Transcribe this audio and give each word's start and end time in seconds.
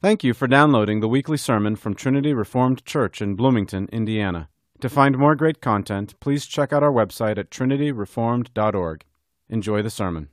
Thank 0.00 0.22
you 0.22 0.32
for 0.32 0.46
downloading 0.46 1.00
the 1.00 1.08
weekly 1.08 1.36
sermon 1.36 1.74
from 1.74 1.96
Trinity 1.96 2.32
Reformed 2.32 2.84
Church 2.84 3.20
in 3.20 3.34
Bloomington, 3.34 3.88
Indiana. 3.90 4.48
To 4.80 4.88
find 4.88 5.18
more 5.18 5.34
great 5.34 5.60
content, 5.60 6.14
please 6.20 6.46
check 6.46 6.72
out 6.72 6.84
our 6.84 6.92
website 6.92 7.36
at 7.36 7.50
trinityreformed.org. 7.50 9.04
Enjoy 9.48 9.82
the 9.82 9.90
sermon. 9.90 10.28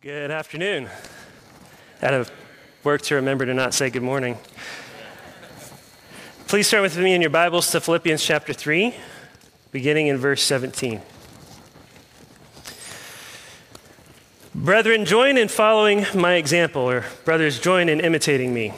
Good 0.00 0.32
afternoon. 0.32 0.88
Had 2.00 2.10
to 2.10 2.26
work 2.82 3.02
to 3.02 3.14
remember 3.14 3.46
to 3.46 3.54
not 3.54 3.72
say 3.72 3.88
good 3.88 4.02
morning. 4.02 4.36
Please 6.48 6.68
turn 6.68 6.82
with 6.82 6.98
me 6.98 7.14
in 7.14 7.20
your 7.20 7.30
Bibles 7.30 7.70
to 7.70 7.80
Philippians 7.80 8.24
chapter 8.24 8.52
3, 8.52 8.96
beginning 9.70 10.08
in 10.08 10.16
verse 10.16 10.42
17. 10.42 11.00
Brethren, 14.56 15.04
join 15.04 15.36
in 15.36 15.48
following 15.48 16.06
my 16.14 16.34
example, 16.34 16.82
or 16.82 17.04
brothers, 17.24 17.58
join 17.58 17.88
in 17.88 17.98
imitating 17.98 18.54
me, 18.54 18.72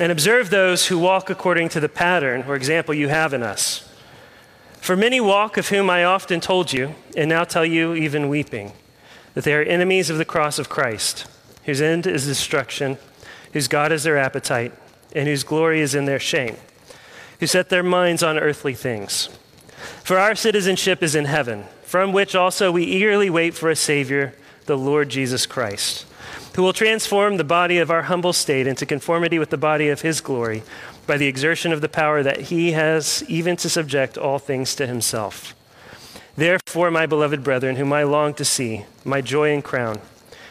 and 0.00 0.10
observe 0.10 0.50
those 0.50 0.88
who 0.88 0.98
walk 0.98 1.30
according 1.30 1.68
to 1.70 1.80
the 1.80 1.88
pattern 1.88 2.42
or 2.48 2.56
example 2.56 2.92
you 2.92 3.06
have 3.06 3.32
in 3.32 3.40
us. 3.40 3.88
For 4.80 4.96
many 4.96 5.20
walk, 5.20 5.56
of 5.56 5.68
whom 5.68 5.88
I 5.90 6.02
often 6.02 6.40
told 6.40 6.72
you, 6.72 6.96
and 7.16 7.28
now 7.28 7.44
tell 7.44 7.64
you, 7.64 7.94
even 7.94 8.28
weeping, 8.28 8.72
that 9.34 9.44
they 9.44 9.54
are 9.54 9.62
enemies 9.62 10.10
of 10.10 10.18
the 10.18 10.24
cross 10.24 10.58
of 10.58 10.68
Christ, 10.68 11.24
whose 11.66 11.80
end 11.80 12.08
is 12.08 12.26
destruction, 12.26 12.98
whose 13.52 13.68
God 13.68 13.92
is 13.92 14.02
their 14.02 14.18
appetite, 14.18 14.72
and 15.14 15.28
whose 15.28 15.44
glory 15.44 15.82
is 15.82 15.94
in 15.94 16.06
their 16.06 16.18
shame, 16.18 16.56
who 17.38 17.46
set 17.46 17.68
their 17.68 17.84
minds 17.84 18.24
on 18.24 18.40
earthly 18.40 18.74
things. 18.74 19.28
For 20.02 20.18
our 20.18 20.34
citizenship 20.34 21.00
is 21.00 21.14
in 21.14 21.26
heaven, 21.26 21.66
from 21.84 22.12
which 22.12 22.34
also 22.34 22.72
we 22.72 22.82
eagerly 22.82 23.30
wait 23.30 23.54
for 23.54 23.70
a 23.70 23.76
Savior 23.76 24.34
the 24.66 24.76
Lord 24.76 25.08
Jesus 25.08 25.46
Christ, 25.46 26.06
who 26.54 26.62
will 26.62 26.72
transform 26.72 27.36
the 27.36 27.44
body 27.44 27.78
of 27.78 27.90
our 27.90 28.02
humble 28.02 28.32
state 28.32 28.66
into 28.66 28.86
conformity 28.86 29.38
with 29.38 29.50
the 29.50 29.56
body 29.56 29.88
of 29.88 30.02
his 30.02 30.20
glory 30.20 30.62
by 31.06 31.16
the 31.16 31.26
exertion 31.26 31.72
of 31.72 31.80
the 31.80 31.88
power 31.88 32.22
that 32.22 32.42
he 32.42 32.72
has 32.72 33.24
even 33.28 33.56
to 33.56 33.68
subject 33.68 34.18
all 34.18 34.38
things 34.38 34.74
to 34.74 34.86
himself. 34.86 35.54
Therefore, 36.36 36.90
my 36.90 37.06
beloved 37.06 37.42
brethren, 37.42 37.76
whom 37.76 37.92
I 37.92 38.02
long 38.02 38.34
to 38.34 38.44
see, 38.44 38.84
my 39.04 39.20
joy 39.20 39.54
and 39.54 39.64
crown, 39.64 40.00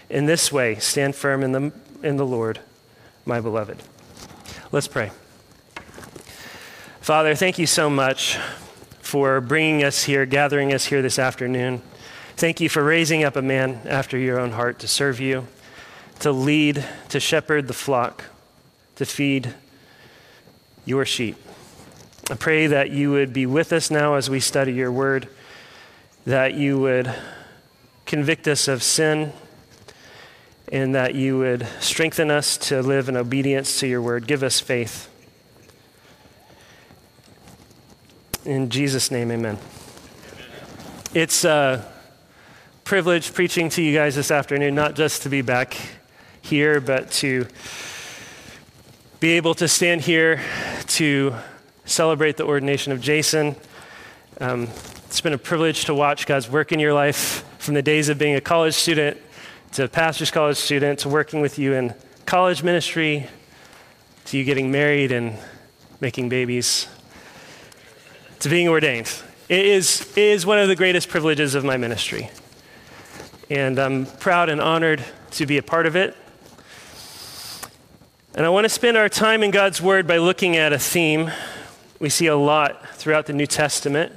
in 0.09 0.25
this 0.25 0.51
way 0.51 0.75
stand 0.75 1.15
firm 1.15 1.43
in 1.43 1.51
the, 1.51 1.71
in 2.01 2.17
the 2.17 2.25
Lord, 2.25 2.59
my 3.25 3.39
beloved. 3.39 3.83
Let's 4.71 4.87
pray. 4.87 5.11
Father, 7.01 7.35
thank 7.35 7.59
you 7.59 7.67
so 7.67 7.89
much 7.89 8.37
for 9.01 9.39
bringing 9.39 9.83
us 9.83 10.03
here, 10.03 10.25
gathering 10.25 10.73
us 10.73 10.85
here 10.85 11.03
this 11.03 11.19
afternoon. 11.19 11.83
Thank 12.37 12.59
you 12.59 12.67
for 12.67 12.83
raising 12.83 13.23
up 13.23 13.37
a 13.37 13.41
man 13.41 13.79
after 13.85 14.17
your 14.17 14.41
own 14.41 14.51
heart 14.51 14.79
to 14.79 14.89
serve 14.89 15.21
you, 15.21 15.47
to 16.19 16.33
lead, 16.33 16.83
to 17.07 17.21
shepherd 17.21 17.69
the 17.69 17.73
flock, 17.73 18.25
to 18.97 19.05
feed 19.05 19.53
your 20.83 21.05
sheep. 21.05 21.37
I 22.29 22.35
pray 22.35 22.67
that 22.67 22.89
you 22.89 23.11
would 23.11 23.31
be 23.31 23.45
with 23.45 23.71
us 23.71 23.89
now 23.89 24.15
as 24.15 24.29
we 24.29 24.41
study 24.41 24.73
your 24.73 24.91
word, 24.91 25.29
that 26.25 26.55
you 26.55 26.77
would 26.77 27.15
convict 28.05 28.49
us 28.49 28.67
of 28.67 28.83
sin, 28.83 29.31
and 30.69 30.93
that 30.93 31.15
you 31.15 31.37
would 31.37 31.65
strengthen 31.79 32.29
us 32.29 32.57
to 32.57 32.81
live 32.81 33.07
in 33.07 33.15
obedience 33.15 33.79
to 33.79 33.87
your 33.87 34.01
word. 34.01 34.27
Give 34.27 34.43
us 34.43 34.59
faith. 34.59 35.07
In 38.43 38.69
Jesus' 38.69 39.09
name, 39.09 39.31
amen. 39.31 39.57
It's. 41.13 41.45
Uh, 41.45 41.93
privilege 42.85 43.33
preaching 43.33 43.67
to 43.67 43.81
you 43.81 43.97
guys 43.97 44.13
this 44.13 44.29
afternoon, 44.29 44.75
not 44.75 44.93
just 44.93 45.23
to 45.23 45.29
be 45.29 45.41
back 45.41 45.75
here, 46.43 46.79
but 46.79 47.09
to 47.09 47.47
be 49.19 49.31
able 49.31 49.55
to 49.55 49.67
stand 49.67 50.01
here 50.01 50.39
to 50.85 51.33
celebrate 51.85 52.37
the 52.37 52.45
ordination 52.45 52.93
of 52.93 53.01
Jason. 53.01 53.55
Um, 54.39 54.67
it's 55.07 55.19
been 55.19 55.33
a 55.33 55.37
privilege 55.39 55.85
to 55.85 55.95
watch 55.95 56.27
God's 56.27 56.47
work 56.47 56.71
in 56.71 56.79
your 56.79 56.93
life 56.93 57.43
from 57.57 57.73
the 57.73 57.81
days 57.81 58.07
of 58.07 58.19
being 58.19 58.35
a 58.35 58.41
college 58.41 58.75
student 58.75 59.17
to 59.71 59.87
pastor's 59.87 60.29
college 60.29 60.57
student 60.57 60.99
to 60.99 61.09
working 61.09 61.41
with 61.41 61.57
you 61.57 61.73
in 61.73 61.91
college 62.27 62.61
ministry 62.61 63.25
to 64.25 64.37
you 64.37 64.43
getting 64.43 64.69
married 64.69 65.11
and 65.11 65.39
making 66.01 66.29
babies 66.29 66.87
to 68.41 68.47
being 68.47 68.67
ordained. 68.67 69.11
It 69.49 69.65
is, 69.65 70.01
it 70.15 70.19
is 70.19 70.45
one 70.45 70.59
of 70.59 70.67
the 70.67 70.75
greatest 70.75 71.09
privileges 71.09 71.55
of 71.55 71.63
my 71.65 71.77
ministry 71.77 72.29
and 73.49 73.77
I'm 73.79 74.05
proud 74.05 74.49
and 74.49 74.59
honored 74.59 75.03
to 75.31 75.45
be 75.45 75.57
a 75.57 75.63
part 75.63 75.85
of 75.85 75.95
it. 75.95 76.15
And 78.33 78.45
I 78.45 78.49
want 78.49 78.65
to 78.65 78.69
spend 78.69 78.97
our 78.97 79.09
time 79.09 79.43
in 79.43 79.51
God's 79.51 79.81
Word 79.81 80.07
by 80.07 80.17
looking 80.17 80.55
at 80.55 80.73
a 80.73 80.79
theme 80.79 81.31
we 81.99 82.09
see 82.09 82.27
a 82.27 82.35
lot 82.35 82.89
throughout 82.95 83.25
the 83.25 83.33
New 83.33 83.47
Testament. 83.47 84.11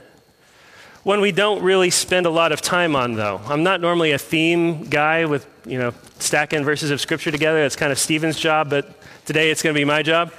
One 1.05 1.21
we 1.21 1.33
don't 1.33 1.63
really 1.63 1.91
spend 1.91 2.27
a 2.27 2.31
lot 2.31 2.53
of 2.53 2.61
time 2.61 2.97
on, 2.97 3.15
though. 3.15 3.41
I'm 3.47 3.63
not 3.63 3.81
normally 3.81 4.13
a 4.13 4.19
theme 4.19 4.85
guy 4.85 5.25
with, 5.25 5.47
you 5.65 5.79
know, 5.79 5.95
stacking 6.19 6.65
verses 6.65 6.91
of 6.91 7.01
Scripture 7.01 7.31
together. 7.31 7.61
That's 7.61 7.77
kind 7.77 7.93
of 7.93 7.99
Stephen's 7.99 8.39
job, 8.39 8.69
but 8.69 8.93
today 9.25 9.51
it's 9.51 9.63
going 9.63 9.75
to 9.75 9.79
be 9.79 9.85
my 9.85 10.03
job. 10.03 10.33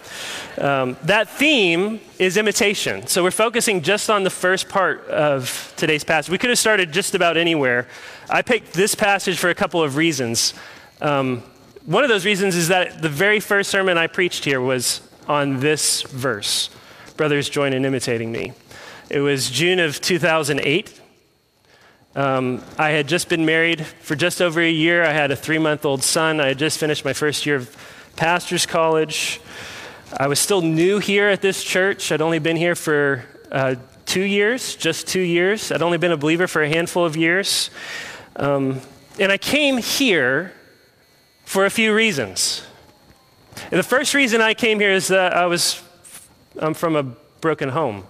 Um, 0.58 0.98
that 1.04 1.30
theme 1.30 2.02
is 2.18 2.36
imitation. 2.36 3.08
So 3.08 3.24
we're 3.24 3.32
focusing 3.32 3.82
just 3.82 4.10
on 4.10 4.24
the 4.24 4.30
first 4.30 4.68
part 4.68 5.08
of 5.08 5.74
today's 5.78 6.04
passage. 6.04 6.30
We 6.30 6.38
could 6.38 6.50
have 6.50 6.60
started 6.60 6.92
just 6.92 7.16
about 7.16 7.38
anywhere. 7.38 7.88
I 8.30 8.42
picked 8.42 8.74
this 8.74 8.96
passage 8.96 9.38
for 9.38 9.50
a 9.50 9.56
couple 9.56 9.82
of 9.82 9.96
reasons. 9.96 10.54
Um, 11.02 11.42
one 11.86 12.04
of 12.04 12.10
those 12.10 12.26
reasons 12.26 12.56
is 12.56 12.68
that 12.68 13.02
the 13.02 13.10
very 13.10 13.40
first 13.40 13.70
sermon 13.70 13.98
I 13.98 14.08
preached 14.08 14.44
here 14.44 14.60
was 14.60 15.02
on 15.28 15.60
this 15.60 16.02
verse 16.02 16.70
Brothers, 17.20 17.50
join 17.50 17.74
in 17.74 17.84
imitating 17.84 18.32
me. 18.32 18.54
It 19.10 19.22
was 19.22 19.50
June 19.50 19.80
of 19.80 20.00
2008. 20.02 21.02
Um, 22.16 22.64
I 22.78 22.92
had 22.92 23.08
just 23.08 23.28
been 23.28 23.44
married 23.44 23.84
for 23.84 24.16
just 24.16 24.40
over 24.40 24.62
a 24.62 24.70
year. 24.70 25.04
I 25.04 25.12
had 25.12 25.32
a 25.32 25.36
three 25.36 25.58
month 25.58 25.84
old 25.84 26.04
son. 26.04 26.40
I 26.40 26.50
had 26.50 26.60
just 26.60 26.78
finished 26.78 27.04
my 27.04 27.14
first 27.14 27.44
year 27.44 27.56
of 27.56 27.76
pastor's 28.18 28.68
college. 28.68 29.42
I 30.16 30.28
was 30.28 30.38
still 30.38 30.62
new 30.62 31.00
here 31.00 31.28
at 31.28 31.42
this 31.42 31.64
church. 31.64 32.12
I'd 32.12 32.22
only 32.22 32.38
been 32.38 32.56
here 32.56 32.76
for 32.76 33.26
uh, 33.52 33.76
two 34.06 34.22
years, 34.22 34.76
just 34.76 35.08
two 35.08 35.22
years. 35.22 35.72
I'd 35.72 35.82
only 35.82 35.98
been 35.98 36.12
a 36.12 36.18
believer 36.18 36.46
for 36.46 36.62
a 36.62 36.70
handful 36.70 37.04
of 37.04 37.18
years. 37.18 37.72
Um, 38.36 38.80
and 39.20 39.32
I 39.32 39.40
came 39.40 39.78
here 39.78 40.54
for 41.46 41.66
a 41.66 41.72
few 41.72 41.96
reasons. 41.96 42.64
And 43.72 43.80
the 43.80 43.84
first 43.84 44.14
reason 44.14 44.40
I 44.40 44.54
came 44.54 44.80
here 44.80 44.92
is 44.92 45.08
that 45.08 45.34
I 45.36 45.48
was 45.48 45.82
I'm 46.60 46.76
from 46.76 46.96
a 46.96 47.02
broken 47.42 47.70
home. 47.70 48.06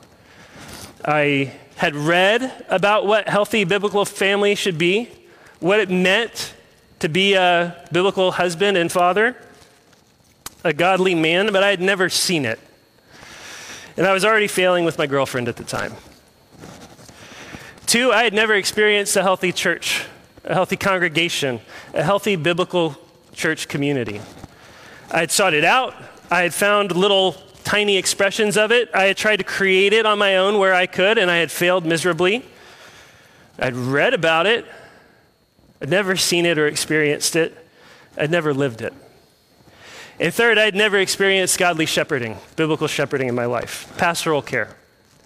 I 1.05 1.53
had 1.75 1.95
read 1.95 2.65
about 2.69 3.05
what 3.05 3.29
healthy 3.29 3.63
biblical 3.63 4.05
family 4.05 4.55
should 4.55 4.77
be, 4.77 5.09
what 5.59 5.79
it 5.79 5.89
meant 5.89 6.53
to 6.99 7.09
be 7.09 7.33
a 7.33 7.85
biblical 7.91 8.31
husband 8.31 8.77
and 8.77 8.91
father, 8.91 9.35
a 10.63 10.73
godly 10.73 11.15
man, 11.15 11.51
but 11.53 11.63
I 11.63 11.69
had 11.69 11.81
never 11.81 12.09
seen 12.09 12.45
it. 12.45 12.59
And 13.95 14.05
I 14.05 14.13
was 14.13 14.25
already 14.25 14.47
failing 14.47 14.85
with 14.85 14.97
my 14.97 15.07
girlfriend 15.07 15.47
at 15.47 15.55
the 15.55 15.63
time. 15.63 15.93
Two, 17.85 18.11
I 18.11 18.23
had 18.23 18.33
never 18.33 18.53
experienced 18.53 19.15
a 19.15 19.23
healthy 19.23 19.51
church 19.51 20.05
a 20.49 20.53
healthy 20.53 20.77
congregation, 20.77 21.59
a 21.93 22.03
healthy 22.03 22.35
biblical 22.35 22.95
church 23.33 23.67
community. 23.67 24.21
I 25.11 25.19
had 25.19 25.31
sought 25.31 25.53
it 25.53 25.63
out. 25.63 25.93
I 26.31 26.41
had 26.41 26.53
found 26.53 26.95
little 26.95 27.35
tiny 27.63 27.97
expressions 27.97 28.57
of 28.57 28.71
it. 28.71 28.89
I 28.93 29.05
had 29.05 29.17
tried 29.17 29.37
to 29.37 29.43
create 29.43 29.93
it 29.93 30.05
on 30.05 30.17
my 30.17 30.37
own 30.37 30.57
where 30.57 30.73
I 30.73 30.85
could, 30.85 31.17
and 31.17 31.29
I 31.29 31.37
had 31.37 31.51
failed 31.51 31.85
miserably. 31.85 32.43
I'd 33.57 33.75
read 33.75 34.13
about 34.13 34.45
it. 34.45 34.65
I'd 35.81 35.89
never 35.89 36.15
seen 36.15 36.45
it 36.45 36.57
or 36.57 36.67
experienced 36.67 37.35
it. 37.35 37.57
I'd 38.17 38.31
never 38.31 38.53
lived 38.53 38.81
it. 38.81 38.93
And 40.19 40.33
third, 40.33 40.57
I'd 40.57 40.75
never 40.75 40.97
experienced 40.97 41.57
godly 41.57 41.85
shepherding, 41.85 42.37
biblical 42.57 42.87
shepherding 42.87 43.29
in 43.29 43.35
my 43.35 43.45
life, 43.45 43.91
pastoral 43.97 44.41
care. 44.41 44.75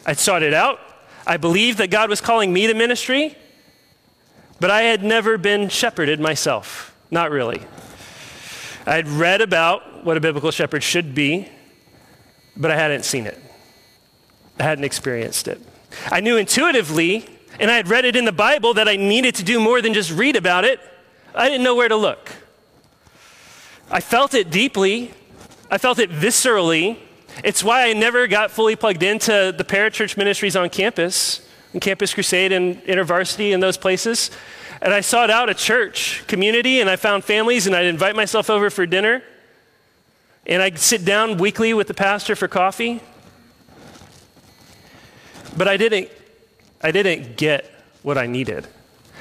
I'd 0.05 0.19
sought 0.19 0.43
it 0.43 0.53
out. 0.53 0.79
I 1.25 1.37
believed 1.37 1.79
that 1.79 1.89
God 1.89 2.09
was 2.09 2.21
calling 2.21 2.53
me 2.53 2.67
to 2.67 2.73
ministry, 2.73 3.35
but 4.59 4.69
I 4.69 4.83
had 4.83 5.03
never 5.03 5.37
been 5.37 5.69
shepherded 5.69 6.19
myself. 6.19 6.95
Not 7.09 7.31
really. 7.31 7.63
I'd 8.85 9.07
read 9.07 9.41
about 9.41 10.03
what 10.03 10.17
a 10.17 10.19
biblical 10.19 10.51
shepherd 10.51 10.83
should 10.83 11.15
be, 11.15 11.49
but 12.55 12.71
I 12.71 12.75
hadn't 12.75 13.03
seen 13.03 13.25
it. 13.25 13.39
I 14.59 14.63
hadn't 14.63 14.83
experienced 14.83 15.47
it. 15.47 15.61
I 16.11 16.19
knew 16.19 16.37
intuitively, 16.37 17.27
and 17.59 17.69
I 17.69 17.75
had 17.75 17.87
read 17.87 18.05
it 18.05 18.15
in 18.15 18.25
the 18.25 18.31
Bible, 18.31 18.73
that 18.75 18.87
I 18.87 18.95
needed 18.95 19.35
to 19.35 19.43
do 19.43 19.59
more 19.59 19.81
than 19.81 19.93
just 19.93 20.11
read 20.11 20.35
about 20.35 20.65
it. 20.65 20.79
I 21.35 21.49
didn't 21.49 21.63
know 21.63 21.75
where 21.75 21.89
to 21.89 21.95
look. 21.95 22.31
I 23.89 23.99
felt 23.99 24.33
it 24.33 24.49
deeply, 24.49 25.13
I 25.69 25.77
felt 25.77 25.99
it 25.99 26.11
viscerally. 26.11 26.97
It's 27.43 27.63
why 27.63 27.89
I 27.89 27.93
never 27.93 28.27
got 28.27 28.51
fully 28.51 28.75
plugged 28.75 29.01
into 29.01 29.53
the 29.57 29.63
parachurch 29.63 30.17
ministries 30.17 30.55
on 30.55 30.69
campus 30.69 31.41
in 31.73 31.79
Campus 31.79 32.13
Crusade 32.13 32.51
and 32.51 32.77
InterVarsity 32.83 33.53
and 33.53 33.61
those 33.61 33.77
places. 33.77 34.29
And 34.81 34.93
I 34.93 35.01
sought 35.01 35.31
out 35.31 35.49
a 35.49 35.53
church 35.53 36.23
community 36.27 36.79
and 36.79 36.89
I 36.89 36.95
found 36.95 37.23
families 37.23 37.65
and 37.65 37.75
I'd 37.75 37.85
invite 37.85 38.15
myself 38.15 38.49
over 38.49 38.69
for 38.69 38.85
dinner. 38.85 39.23
And 40.45 40.61
I'd 40.61 40.79
sit 40.79 41.05
down 41.05 41.37
weekly 41.37 41.73
with 41.73 41.87
the 41.87 41.93
pastor 41.93 42.35
for 42.35 42.47
coffee. 42.47 43.01
But 45.55 45.67
I 45.67 45.77
didn't, 45.77 46.09
I 46.81 46.91
didn't 46.91 47.37
get 47.37 47.69
what 48.01 48.17
I 48.17 48.27
needed 48.27 48.67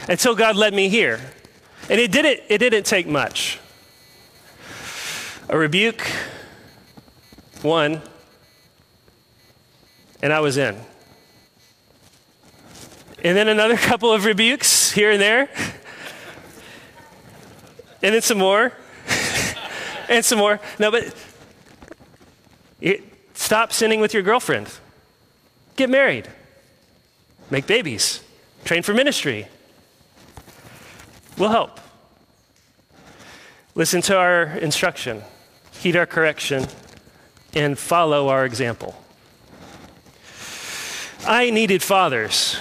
until 0.08 0.34
God 0.34 0.56
led 0.56 0.74
me 0.74 0.88
here. 0.88 1.20
And 1.88 2.00
it 2.00 2.10
didn't, 2.10 2.40
it 2.48 2.58
didn't 2.58 2.84
take 2.84 3.06
much. 3.06 3.58
A 5.48 5.56
rebuke, 5.56 6.06
one, 7.60 8.00
and 10.22 10.32
I 10.32 10.40
was 10.40 10.56
in. 10.56 10.76
And 13.24 13.36
then 13.36 13.48
another 13.48 13.76
couple 13.90 14.12
of 14.12 14.24
rebukes 14.24 14.90
here 14.90 15.10
and 15.10 15.20
there. 15.20 15.48
And 18.02 18.14
then 18.14 18.22
some 18.22 18.38
more. 18.38 18.72
and 20.08 20.24
some 20.24 20.38
more. 20.38 20.60
No, 20.78 20.90
but 20.90 21.14
it, 22.80 23.02
stop 23.34 23.72
sinning 23.72 24.00
with 24.00 24.14
your 24.14 24.22
girlfriend. 24.22 24.68
Get 25.76 25.90
married. 25.90 26.28
Make 27.50 27.66
babies. 27.66 28.22
Train 28.64 28.82
for 28.82 28.94
ministry. 28.94 29.48
We'll 31.38 31.50
help. 31.50 31.80
Listen 33.74 34.02
to 34.02 34.16
our 34.16 34.44
instruction, 34.58 35.22
heed 35.72 35.96
our 35.96 36.06
correction, 36.06 36.66
and 37.54 37.78
follow 37.78 38.28
our 38.28 38.44
example. 38.44 38.94
I 41.26 41.50
needed 41.50 41.82
fathers. 41.82 42.58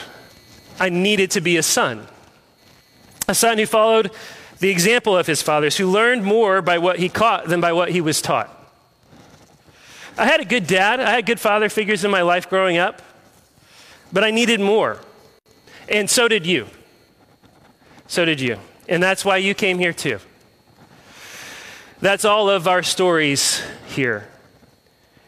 I 0.79 0.89
needed 0.89 1.31
to 1.31 1.41
be 1.41 1.57
a 1.57 1.63
son. 1.63 2.07
A 3.27 3.35
son 3.35 3.57
who 3.57 3.65
followed 3.65 4.11
the 4.61 4.69
example 4.69 5.17
of 5.17 5.25
his 5.25 5.41
fathers, 5.41 5.77
who 5.77 5.89
learned 5.89 6.23
more 6.23 6.61
by 6.61 6.77
what 6.77 6.99
he 6.99 7.09
caught 7.09 7.47
than 7.47 7.59
by 7.59 7.73
what 7.73 7.89
he 7.89 7.99
was 7.99 8.21
taught. 8.21 8.57
I 10.17 10.25
had 10.25 10.39
a 10.39 10.45
good 10.45 10.67
dad, 10.67 10.99
I 10.99 11.09
had 11.09 11.25
good 11.25 11.39
father 11.39 11.67
figures 11.67 12.05
in 12.05 12.11
my 12.11 12.21
life 12.21 12.47
growing 12.47 12.77
up, 12.77 13.01
but 14.13 14.23
I 14.23 14.29
needed 14.29 14.59
more. 14.59 14.99
And 15.89 16.07
so 16.07 16.27
did 16.27 16.45
you. 16.45 16.67
So 18.05 18.23
did 18.23 18.39
you. 18.39 18.59
And 18.87 19.01
that's 19.01 19.25
why 19.25 19.37
you 19.37 19.55
came 19.55 19.79
here 19.79 19.93
too. 19.93 20.19
That's 21.99 22.23
all 22.23 22.47
of 22.47 22.67
our 22.67 22.83
stories 22.83 23.63
here. 23.87 24.27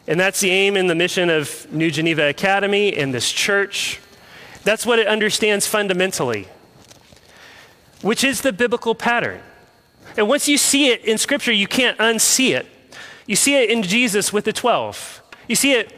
And 0.05 0.19
that's 0.19 0.41
the 0.41 0.51
aim 0.51 0.77
and 0.77 0.87
the 0.87 0.95
mission 0.95 1.31
of 1.31 1.71
New 1.71 1.89
Geneva 1.89 2.29
Academy 2.29 2.95
and 2.95 3.11
this 3.11 3.31
church. 3.31 3.99
That's 4.63 4.85
what 4.85 4.99
it 4.99 5.07
understands 5.07 5.65
fundamentally, 5.65 6.47
which 8.03 8.23
is 8.23 8.41
the 8.41 8.53
biblical 8.53 8.93
pattern. 8.93 9.41
And 10.15 10.27
once 10.27 10.47
you 10.47 10.59
see 10.59 10.89
it 10.89 11.03
in 11.03 11.17
Scripture, 11.17 11.51
you 11.51 11.65
can't 11.65 11.97
unsee 11.97 12.55
it. 12.55 12.67
You 13.25 13.35
see 13.35 13.55
it 13.55 13.71
in 13.71 13.81
Jesus 13.81 14.31
with 14.31 14.45
the 14.45 14.53
12. 14.53 15.23
You 15.47 15.55
see 15.55 15.73
it 15.73 15.91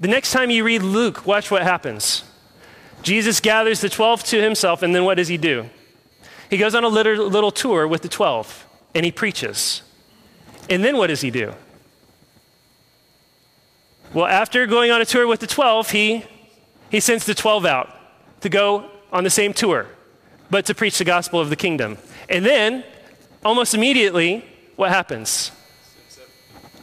the 0.00 0.08
next 0.08 0.32
time 0.32 0.50
you 0.50 0.64
read 0.64 0.82
Luke, 0.82 1.24
watch 1.24 1.50
what 1.50 1.62
happens. 1.62 2.24
Jesus 3.02 3.40
gathers 3.40 3.80
the 3.80 3.88
12 3.88 4.24
to 4.24 4.42
himself, 4.42 4.82
and 4.82 4.94
then 4.94 5.04
what 5.04 5.16
does 5.16 5.28
he 5.28 5.36
do? 5.36 5.70
He 6.50 6.58
goes 6.58 6.74
on 6.74 6.84
a 6.84 6.88
little, 6.88 7.28
little 7.28 7.52
tour 7.52 7.86
with 7.86 8.02
the 8.02 8.08
12, 8.08 8.66
and 8.94 9.04
he 9.04 9.12
preaches. 9.12 9.82
And 10.68 10.84
then 10.84 10.96
what 10.96 11.06
does 11.06 11.20
he 11.20 11.30
do? 11.30 11.54
Well, 14.12 14.26
after 14.26 14.66
going 14.66 14.90
on 14.90 15.00
a 15.00 15.04
tour 15.04 15.26
with 15.26 15.40
the 15.40 15.46
12, 15.46 15.90
he, 15.90 16.24
he 16.90 17.00
sends 17.00 17.24
the 17.24 17.34
12 17.34 17.64
out 17.64 17.96
to 18.40 18.48
go 18.48 18.90
on 19.12 19.24
the 19.24 19.30
same 19.30 19.52
tour, 19.52 19.86
but 20.52 20.66
to 20.66 20.74
preach 20.74 20.98
the 20.98 21.04
gospel 21.04 21.40
of 21.40 21.48
the 21.48 21.56
kingdom. 21.56 21.96
And 22.28 22.44
then, 22.44 22.84
almost 23.42 23.72
immediately, 23.72 24.44
what 24.76 24.90
happens? 24.90 25.50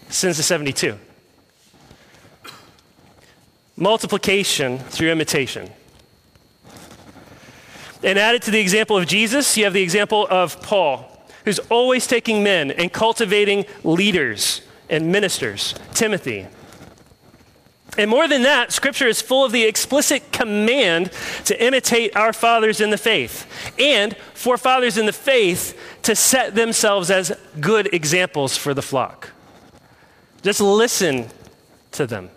Sends 0.09 0.37
the 0.37 0.43
72. 0.43 0.97
Multiplication 3.77 4.79
through 4.79 5.11
imitation. 5.11 5.69
And 8.01 8.17
added 8.17 8.41
to 8.43 8.51
the 8.51 8.59
example 8.59 8.97
of 8.97 9.05
Jesus, 9.05 9.55
you 9.55 9.65
have 9.65 9.73
the 9.73 9.83
example 9.83 10.25
of 10.31 10.59
Paul, 10.63 11.05
who's 11.45 11.59
always 11.69 12.07
taking 12.07 12.41
men 12.41 12.71
and 12.71 12.91
cultivating 12.91 13.65
leaders 13.83 14.63
and 14.89 15.11
ministers. 15.11 15.75
Timothy, 15.93 16.47
and 17.97 18.09
more 18.09 18.27
than 18.27 18.43
that, 18.43 18.71
Scripture 18.71 19.07
is 19.07 19.21
full 19.21 19.43
of 19.43 19.51
the 19.51 19.63
explicit 19.63 20.31
command 20.31 21.11
to 21.45 21.63
imitate 21.63 22.15
our 22.15 22.33
fathers 22.33 22.81
in 22.81 22.89
the 22.89 22.97
faith, 22.97 23.45
and 23.79 24.15
for 24.33 24.57
fathers 24.57 24.97
in 24.97 25.05
the 25.05 25.13
faith 25.13 25.77
to 26.03 26.15
set 26.15 26.55
themselves 26.55 27.09
as 27.09 27.35
good 27.59 27.93
examples 27.93 28.55
for 28.55 28.73
the 28.73 28.81
flock. 28.81 29.31
Just 30.41 30.61
listen 30.61 31.27
to 31.91 32.05
them. 32.05 32.29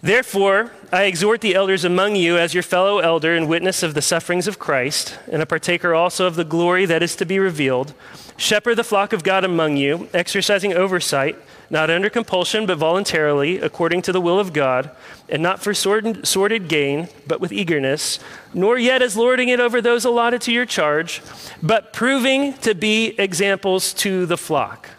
Therefore, 0.00 0.70
I 0.92 1.04
exhort 1.04 1.40
the 1.40 1.54
elders 1.54 1.82
among 1.82 2.14
you 2.16 2.36
as 2.36 2.52
your 2.52 2.62
fellow 2.62 2.98
elder 2.98 3.34
and 3.34 3.48
witness 3.48 3.82
of 3.82 3.94
the 3.94 4.02
sufferings 4.02 4.46
of 4.46 4.58
Christ, 4.58 5.18
and 5.32 5.40
a 5.40 5.46
partaker 5.46 5.94
also 5.94 6.26
of 6.26 6.36
the 6.36 6.44
glory 6.44 6.84
that 6.84 7.02
is 7.02 7.16
to 7.16 7.24
be 7.24 7.38
revealed. 7.38 7.94
Shepherd 8.36 8.74
the 8.74 8.84
flock 8.84 9.12
of 9.14 9.22
God 9.22 9.44
among 9.44 9.78
you, 9.78 10.08
exercising 10.12 10.74
oversight 10.74 11.36
not 11.70 11.90
under 11.90 12.10
compulsion, 12.10 12.66
but 12.66 12.78
voluntarily, 12.78 13.58
according 13.58 14.02
to 14.02 14.12
the 14.12 14.20
will 14.20 14.38
of 14.38 14.52
God, 14.52 14.90
and 15.28 15.42
not 15.42 15.62
for 15.62 15.74
sordid 15.74 16.68
gain, 16.68 17.08
but 17.26 17.40
with 17.40 17.52
eagerness, 17.52 18.18
nor 18.52 18.78
yet 18.78 19.02
as 19.02 19.16
lording 19.16 19.48
it 19.48 19.60
over 19.60 19.80
those 19.80 20.04
allotted 20.04 20.40
to 20.42 20.52
your 20.52 20.66
charge, 20.66 21.22
but 21.62 21.92
proving 21.92 22.52
to 22.58 22.74
be 22.74 23.14
examples 23.18 23.94
to 23.94 24.26
the 24.26 24.36
flock. 24.36 24.90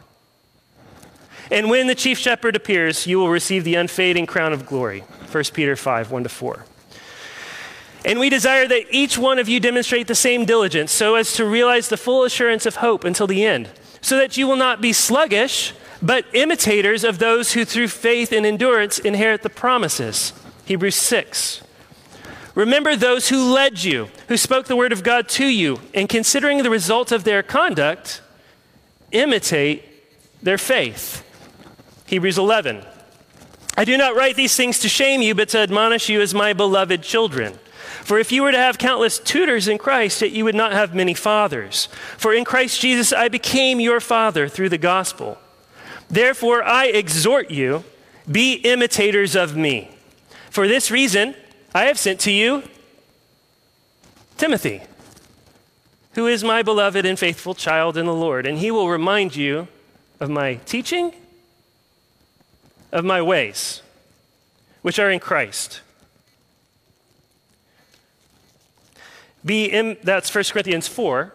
And 1.51 1.69
when 1.69 1.87
the 1.87 1.95
chief 1.95 2.17
shepherd 2.17 2.55
appears, 2.55 3.05
you 3.05 3.19
will 3.19 3.29
receive 3.29 3.63
the 3.63 3.75
unfading 3.75 4.25
crown 4.25 4.51
of 4.51 4.65
glory. 4.65 5.01
1 5.31 5.43
Peter 5.53 5.75
5 5.75 6.11
1 6.11 6.23
to 6.23 6.29
4. 6.29 6.65
And 8.03 8.19
we 8.19 8.29
desire 8.29 8.67
that 8.67 8.85
each 8.91 9.17
one 9.17 9.39
of 9.39 9.49
you 9.49 9.59
demonstrate 9.59 10.07
the 10.07 10.15
same 10.15 10.45
diligence 10.45 10.91
so 10.91 11.15
as 11.15 11.33
to 11.33 11.45
realize 11.45 11.89
the 11.89 11.97
full 11.97 12.23
assurance 12.23 12.65
of 12.65 12.77
hope 12.77 13.03
until 13.03 13.25
the 13.25 13.43
end, 13.43 13.69
so 14.01 14.17
that 14.17 14.37
you 14.37 14.47
will 14.47 14.55
not 14.55 14.79
be 14.79 14.93
sluggish 14.93 15.73
but 16.01 16.25
imitators 16.33 17.03
of 17.03 17.19
those 17.19 17.53
who 17.53 17.65
through 17.65 17.87
faith 17.87 18.31
and 18.31 18.45
endurance 18.45 18.99
inherit 18.99 19.43
the 19.43 19.49
promises. 19.49 20.33
Hebrews 20.65 20.95
6. 20.95 21.61
Remember 22.55 22.95
those 22.95 23.29
who 23.29 23.53
led 23.53 23.83
you, 23.83 24.07
who 24.29 24.37
spoke 24.37 24.65
the 24.65 24.77
word 24.77 24.93
of 24.93 25.03
God 25.03 25.27
to 25.29 25.45
you, 25.45 25.79
and 25.93 26.07
considering 26.07 26.63
the 26.63 26.69
result 26.69 27.11
of 27.11 27.25
their 27.25 27.43
conduct, 27.43 28.21
imitate 29.11 29.83
their 30.41 30.57
faith. 30.57 31.23
Hebrews 32.07 32.37
11. 32.37 32.83
I 33.77 33.83
do 33.83 33.97
not 33.97 34.15
write 34.15 34.37
these 34.37 34.55
things 34.55 34.79
to 34.79 34.89
shame 34.89 35.21
you, 35.21 35.35
but 35.35 35.49
to 35.49 35.59
admonish 35.59 36.07
you 36.07 36.21
as 36.21 36.33
my 36.33 36.53
beloved 36.53 37.03
children. 37.03 37.59
For 38.03 38.19
if 38.19 38.31
you 38.31 38.43
were 38.43 38.51
to 38.51 38.57
have 38.57 38.77
countless 38.77 39.19
tutors 39.19 39.67
in 39.67 39.77
Christ, 39.77 40.21
yet 40.21 40.31
you 40.31 40.45
would 40.45 40.55
not 40.55 40.71
have 40.71 40.95
many 40.95 41.13
fathers. 41.13 41.89
For 42.17 42.33
in 42.33 42.45
Christ 42.45 42.79
Jesus 42.79 43.11
I 43.11 43.27
became 43.27 43.79
your 43.79 43.99
father 43.99 44.47
through 44.47 44.69
the 44.69 44.77
gospel. 44.77 45.39
Therefore, 46.09 46.63
I 46.63 46.85
exhort 46.87 47.51
you, 47.51 47.83
be 48.31 48.53
imitators 48.55 49.35
of 49.35 49.55
me. 49.55 49.91
For 50.49 50.67
this 50.67 50.89
reason, 50.89 51.35
I 51.73 51.85
have 51.85 51.99
sent 51.99 52.19
to 52.21 52.31
you 52.31 52.63
Timothy, 54.37 54.81
who 56.13 56.27
is 56.27 56.43
my 56.43 56.61
beloved 56.61 57.05
and 57.05 57.17
faithful 57.17 57.55
child 57.55 57.97
in 57.97 58.05
the 58.05 58.13
Lord, 58.13 58.45
and 58.45 58.57
he 58.57 58.71
will 58.71 58.89
remind 58.89 59.35
you 59.35 59.67
of 60.19 60.29
my 60.29 60.55
teaching, 60.65 61.13
of 62.91 63.03
my 63.03 63.21
ways, 63.21 63.81
which 64.81 64.99
are 64.99 65.09
in 65.09 65.19
Christ. 65.19 65.81
Be 69.43 69.93
that's 70.03 70.33
1 70.33 70.43
Corinthians 70.45 70.87
4. 70.87 71.33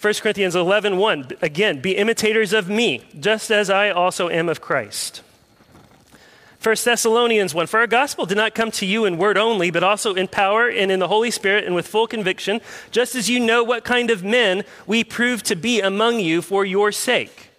1 0.00 0.14
Corinthians 0.14 0.56
11 0.56 0.96
1, 0.96 1.28
again, 1.42 1.80
be 1.80 1.96
imitators 1.96 2.54
of 2.54 2.70
me, 2.70 3.02
just 3.18 3.50
as 3.50 3.68
I 3.68 3.90
also 3.90 4.30
am 4.30 4.48
of 4.48 4.60
Christ. 4.60 5.20
1 6.62 6.76
Thessalonians 6.84 7.54
1 7.54 7.66
For 7.66 7.80
our 7.80 7.86
gospel 7.86 8.24
did 8.24 8.38
not 8.38 8.54
come 8.54 8.70
to 8.72 8.86
you 8.86 9.04
in 9.04 9.18
word 9.18 9.36
only, 9.36 9.70
but 9.70 9.84
also 9.84 10.14
in 10.14 10.26
power 10.26 10.68
and 10.68 10.90
in 10.90 11.00
the 11.00 11.08
Holy 11.08 11.30
Spirit 11.30 11.64
and 11.64 11.74
with 11.74 11.86
full 11.86 12.06
conviction, 12.06 12.62
just 12.90 13.14
as 13.14 13.28
you 13.28 13.40
know 13.40 13.62
what 13.62 13.84
kind 13.84 14.10
of 14.10 14.24
men 14.24 14.64
we 14.86 15.04
proved 15.04 15.44
to 15.46 15.56
be 15.56 15.80
among 15.82 16.20
you 16.20 16.40
for 16.40 16.64
your 16.64 16.92
sake. 16.92 17.50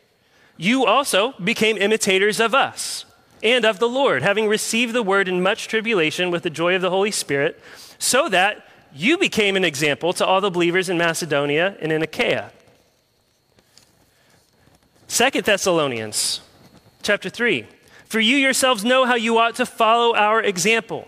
You 0.58 0.86
also 0.86 1.34
became 1.34 1.78
imitators 1.78 2.40
of 2.40 2.56
us 2.56 3.06
and 3.44 3.66
of 3.66 3.78
the 3.78 3.90
Lord, 3.90 4.24
having 4.24 4.48
received 4.48 4.94
the 4.94 5.04
word 5.04 5.28
in 5.28 5.44
much 5.44 5.68
tribulation 5.68 6.32
with 6.32 6.42
the 6.42 6.50
joy 6.50 6.76
of 6.76 6.82
the 6.82 6.90
Holy 6.90 7.12
Spirit, 7.12 7.60
so 8.00 8.30
that 8.30 8.68
you 8.94 9.18
became 9.18 9.56
an 9.56 9.64
example 9.64 10.14
to 10.14 10.26
all 10.26 10.42
the 10.42 10.52
believers 10.52 10.90
in 10.90 10.98
Macedonia 10.98 11.76
and 11.80 11.92
in 11.92 12.02
Achaia. 12.02 12.52
Second 15.08 15.46
Thessalonians 15.46 16.42
chapter 17.02 17.30
3. 17.30 17.66
For 18.06 18.20
you 18.20 18.38
yourselves 18.38 18.84
know 18.84 19.06
how 19.06 19.16
you 19.16 19.38
ought 19.38 19.56
to 19.56 19.66
follow 19.66 20.16
our 20.16 20.42
example. 20.42 21.08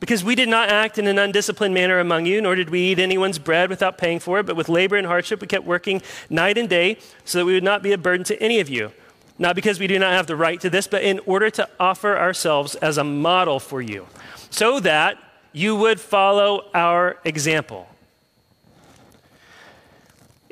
Because 0.00 0.22
we 0.22 0.34
did 0.34 0.48
not 0.48 0.68
act 0.68 0.98
in 0.98 1.06
an 1.06 1.18
undisciplined 1.18 1.74
manner 1.74 1.98
among 1.98 2.26
you, 2.26 2.40
nor 2.40 2.54
did 2.54 2.70
we 2.70 2.92
eat 2.92 2.98
anyone's 2.98 3.38
bread 3.38 3.68
without 3.68 3.98
paying 3.98 4.20
for 4.20 4.38
it, 4.38 4.46
but 4.46 4.54
with 4.54 4.68
labor 4.68 4.96
and 4.96 5.06
hardship 5.06 5.40
we 5.40 5.46
kept 5.46 5.64
working 5.64 6.02
night 6.30 6.56
and 6.56 6.68
day 6.68 6.98
so 7.24 7.38
that 7.38 7.44
we 7.44 7.54
would 7.54 7.64
not 7.64 7.82
be 7.82 7.92
a 7.92 7.98
burden 7.98 8.24
to 8.24 8.40
any 8.40 8.60
of 8.60 8.68
you. 8.68 8.92
not 9.38 9.54
because 9.54 9.78
we 9.78 9.86
do 9.86 9.98
not 9.98 10.12
have 10.12 10.26
the 10.26 10.36
right 10.36 10.60
to 10.60 10.68
this, 10.68 10.86
but 10.86 11.02
in 11.02 11.20
order 11.20 11.48
to 11.48 11.68
offer 11.78 12.16
ourselves 12.16 12.74
as 12.76 12.98
a 12.98 13.04
model 13.04 13.60
for 13.60 13.80
you, 13.80 14.06
so 14.50 14.80
that 14.80 15.16
you 15.58 15.74
would 15.74 16.00
follow 16.00 16.64
our 16.72 17.18
example. 17.24 17.88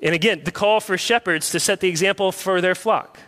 And 0.03 0.15
again, 0.15 0.43
the 0.45 0.51
call 0.51 0.81
for 0.81 0.99
shepherds 0.99 1.51
to 1.51 1.61
set 1.61 1.79
the 1.79 1.89
example 1.89 2.33
for 2.33 2.61
their 2.61 2.75
flock. 2.75 3.21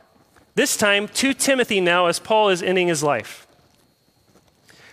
This 0.57 0.77
time 0.77 1.07
to 1.09 1.33
Timothy 1.33 1.81
now, 1.81 2.07
as 2.07 2.19
Paul 2.19 2.49
is 2.49 2.65
ending 2.65 2.89
his 2.89 3.05
life. 3.05 3.47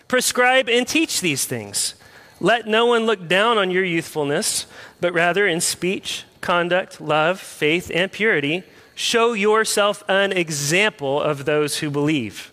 Prescribe 0.08 0.70
and 0.70 0.88
teach 0.88 1.22
these 1.22 1.46
things. 1.46 1.96
Let 2.40 2.68
no 2.68 2.86
one 2.86 3.08
look 3.08 3.28
down 3.28 3.58
on 3.58 3.72
your 3.72 3.84
youthfulness, 3.84 4.68
but 5.02 5.12
rather 5.12 5.48
in 5.48 5.62
speech, 5.62 6.24
conduct, 6.40 7.02
love, 7.02 7.40
faith, 7.40 7.90
and 7.96 8.12
purity, 8.12 8.62
show 8.94 9.34
yourself 9.34 10.04
an 10.08 10.32
example 10.32 11.20
of 11.20 11.46
those 11.46 11.80
who 11.80 11.90
believe. 11.90 12.52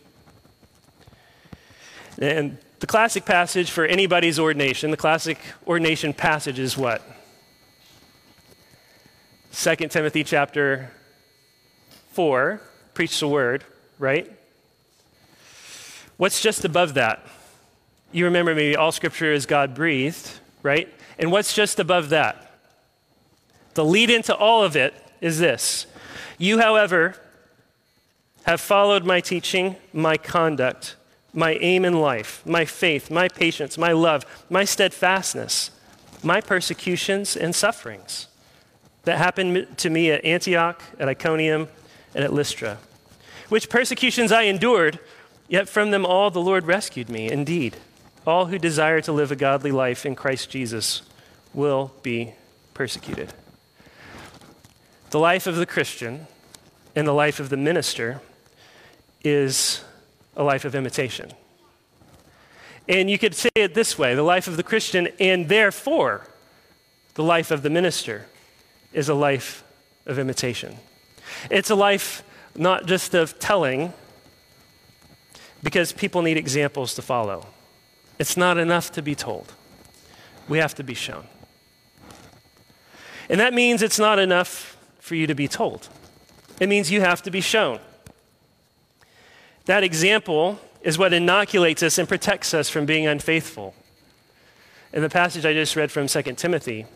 And 2.18 2.56
the 2.82 2.86
classic 2.88 3.24
passage 3.24 3.70
for 3.70 3.84
anybody's 3.84 4.40
ordination, 4.40 4.90
the 4.90 4.96
classic 4.96 5.38
ordination 5.68 6.12
passage 6.12 6.58
is 6.58 6.76
what? 6.76 7.00
2 9.52 9.76
Timothy 9.86 10.24
chapter 10.24 10.90
4, 12.10 12.60
preach 12.92 13.20
the 13.20 13.28
word, 13.28 13.62
right? 14.00 14.28
What's 16.16 16.40
just 16.40 16.64
above 16.64 16.94
that? 16.94 17.24
You 18.10 18.24
remember 18.24 18.52
maybe 18.52 18.74
all 18.74 18.90
scripture 18.90 19.32
is 19.32 19.46
God 19.46 19.76
breathed, 19.76 20.40
right? 20.64 20.92
And 21.20 21.30
what's 21.30 21.54
just 21.54 21.78
above 21.78 22.08
that? 22.08 22.50
The 23.74 23.84
lead 23.84 24.10
into 24.10 24.34
all 24.34 24.64
of 24.64 24.74
it 24.74 24.92
is 25.20 25.38
this 25.38 25.86
You, 26.36 26.58
however, 26.58 27.14
have 28.42 28.60
followed 28.60 29.04
my 29.04 29.20
teaching, 29.20 29.76
my 29.92 30.16
conduct, 30.16 30.96
my 31.32 31.54
aim 31.54 31.84
in 31.84 32.00
life, 32.00 32.44
my 32.44 32.64
faith, 32.64 33.10
my 33.10 33.28
patience, 33.28 33.78
my 33.78 33.92
love, 33.92 34.24
my 34.50 34.64
steadfastness, 34.64 35.70
my 36.22 36.40
persecutions 36.40 37.36
and 37.36 37.54
sufferings 37.54 38.28
that 39.04 39.18
happened 39.18 39.66
to 39.78 39.90
me 39.90 40.10
at 40.10 40.24
Antioch, 40.24 40.82
at 40.98 41.08
Iconium, 41.08 41.68
and 42.14 42.24
at 42.24 42.32
Lystra, 42.32 42.78
which 43.48 43.68
persecutions 43.68 44.30
I 44.30 44.42
endured, 44.42 44.98
yet 45.48 45.68
from 45.68 45.90
them 45.90 46.06
all 46.06 46.30
the 46.30 46.40
Lord 46.40 46.66
rescued 46.66 47.08
me. 47.08 47.30
Indeed, 47.30 47.76
all 48.26 48.46
who 48.46 48.58
desire 48.58 49.00
to 49.00 49.12
live 49.12 49.32
a 49.32 49.36
godly 49.36 49.72
life 49.72 50.06
in 50.06 50.14
Christ 50.14 50.50
Jesus 50.50 51.02
will 51.52 51.92
be 52.02 52.34
persecuted. 52.74 53.32
The 55.10 55.18
life 55.18 55.46
of 55.46 55.56
the 55.56 55.66
Christian 55.66 56.26
and 56.94 57.06
the 57.06 57.12
life 57.12 57.40
of 57.40 57.48
the 57.48 57.56
minister 57.56 58.20
is 59.24 59.82
a 60.36 60.42
life 60.42 60.64
of 60.64 60.74
imitation. 60.74 61.32
And 62.88 63.08
you 63.08 63.18
could 63.18 63.34
say 63.34 63.50
it 63.54 63.74
this 63.74 63.98
way 63.98 64.14
the 64.14 64.22
life 64.22 64.48
of 64.48 64.56
the 64.56 64.62
Christian, 64.62 65.08
and 65.20 65.48
therefore 65.48 66.26
the 67.14 67.22
life 67.22 67.50
of 67.50 67.62
the 67.62 67.70
minister, 67.70 68.26
is 68.92 69.08
a 69.08 69.14
life 69.14 69.64
of 70.06 70.18
imitation. 70.18 70.76
It's 71.50 71.70
a 71.70 71.74
life 71.74 72.22
not 72.56 72.86
just 72.86 73.14
of 73.14 73.38
telling, 73.38 73.92
because 75.62 75.92
people 75.92 76.22
need 76.22 76.36
examples 76.36 76.94
to 76.94 77.02
follow. 77.02 77.46
It's 78.18 78.36
not 78.36 78.58
enough 78.58 78.92
to 78.92 79.02
be 79.02 79.14
told, 79.14 79.52
we 80.48 80.58
have 80.58 80.74
to 80.74 80.82
be 80.82 80.94
shown. 80.94 81.24
And 83.28 83.40
that 83.40 83.54
means 83.54 83.82
it's 83.82 83.98
not 83.98 84.18
enough 84.18 84.76
for 84.98 85.14
you 85.14 85.26
to 85.26 85.34
be 85.34 85.48
told, 85.48 85.88
it 86.60 86.68
means 86.68 86.90
you 86.90 87.00
have 87.00 87.22
to 87.22 87.30
be 87.30 87.40
shown. 87.40 87.78
That 89.66 89.84
example 89.84 90.58
is 90.82 90.98
what 90.98 91.12
inoculates 91.12 91.82
us 91.82 91.98
and 91.98 92.08
protects 92.08 92.52
us 92.54 92.68
from 92.68 92.86
being 92.86 93.06
unfaithful. 93.06 93.74
In 94.92 95.02
the 95.02 95.08
passage 95.08 95.46
I 95.46 95.52
just 95.52 95.76
read 95.76 95.92
from 95.92 96.06
2 96.08 96.22
Timothy, 96.34 96.86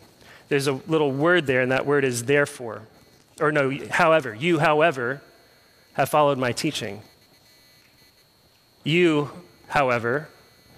there's 0.49 0.67
a 0.67 0.73
little 0.73 1.11
word 1.11 1.47
there, 1.47 1.61
and 1.61 1.71
that 1.71 1.85
word 1.85 2.03
is 2.03 2.25
therefore. 2.25 2.83
Or 3.39 3.51
no, 3.51 3.77
however. 3.89 4.33
You, 4.33 4.59
however, 4.59 5.21
have 5.93 6.09
followed 6.09 6.37
my 6.37 6.51
teaching. 6.51 7.01
You, 8.83 9.31
however, 9.67 10.29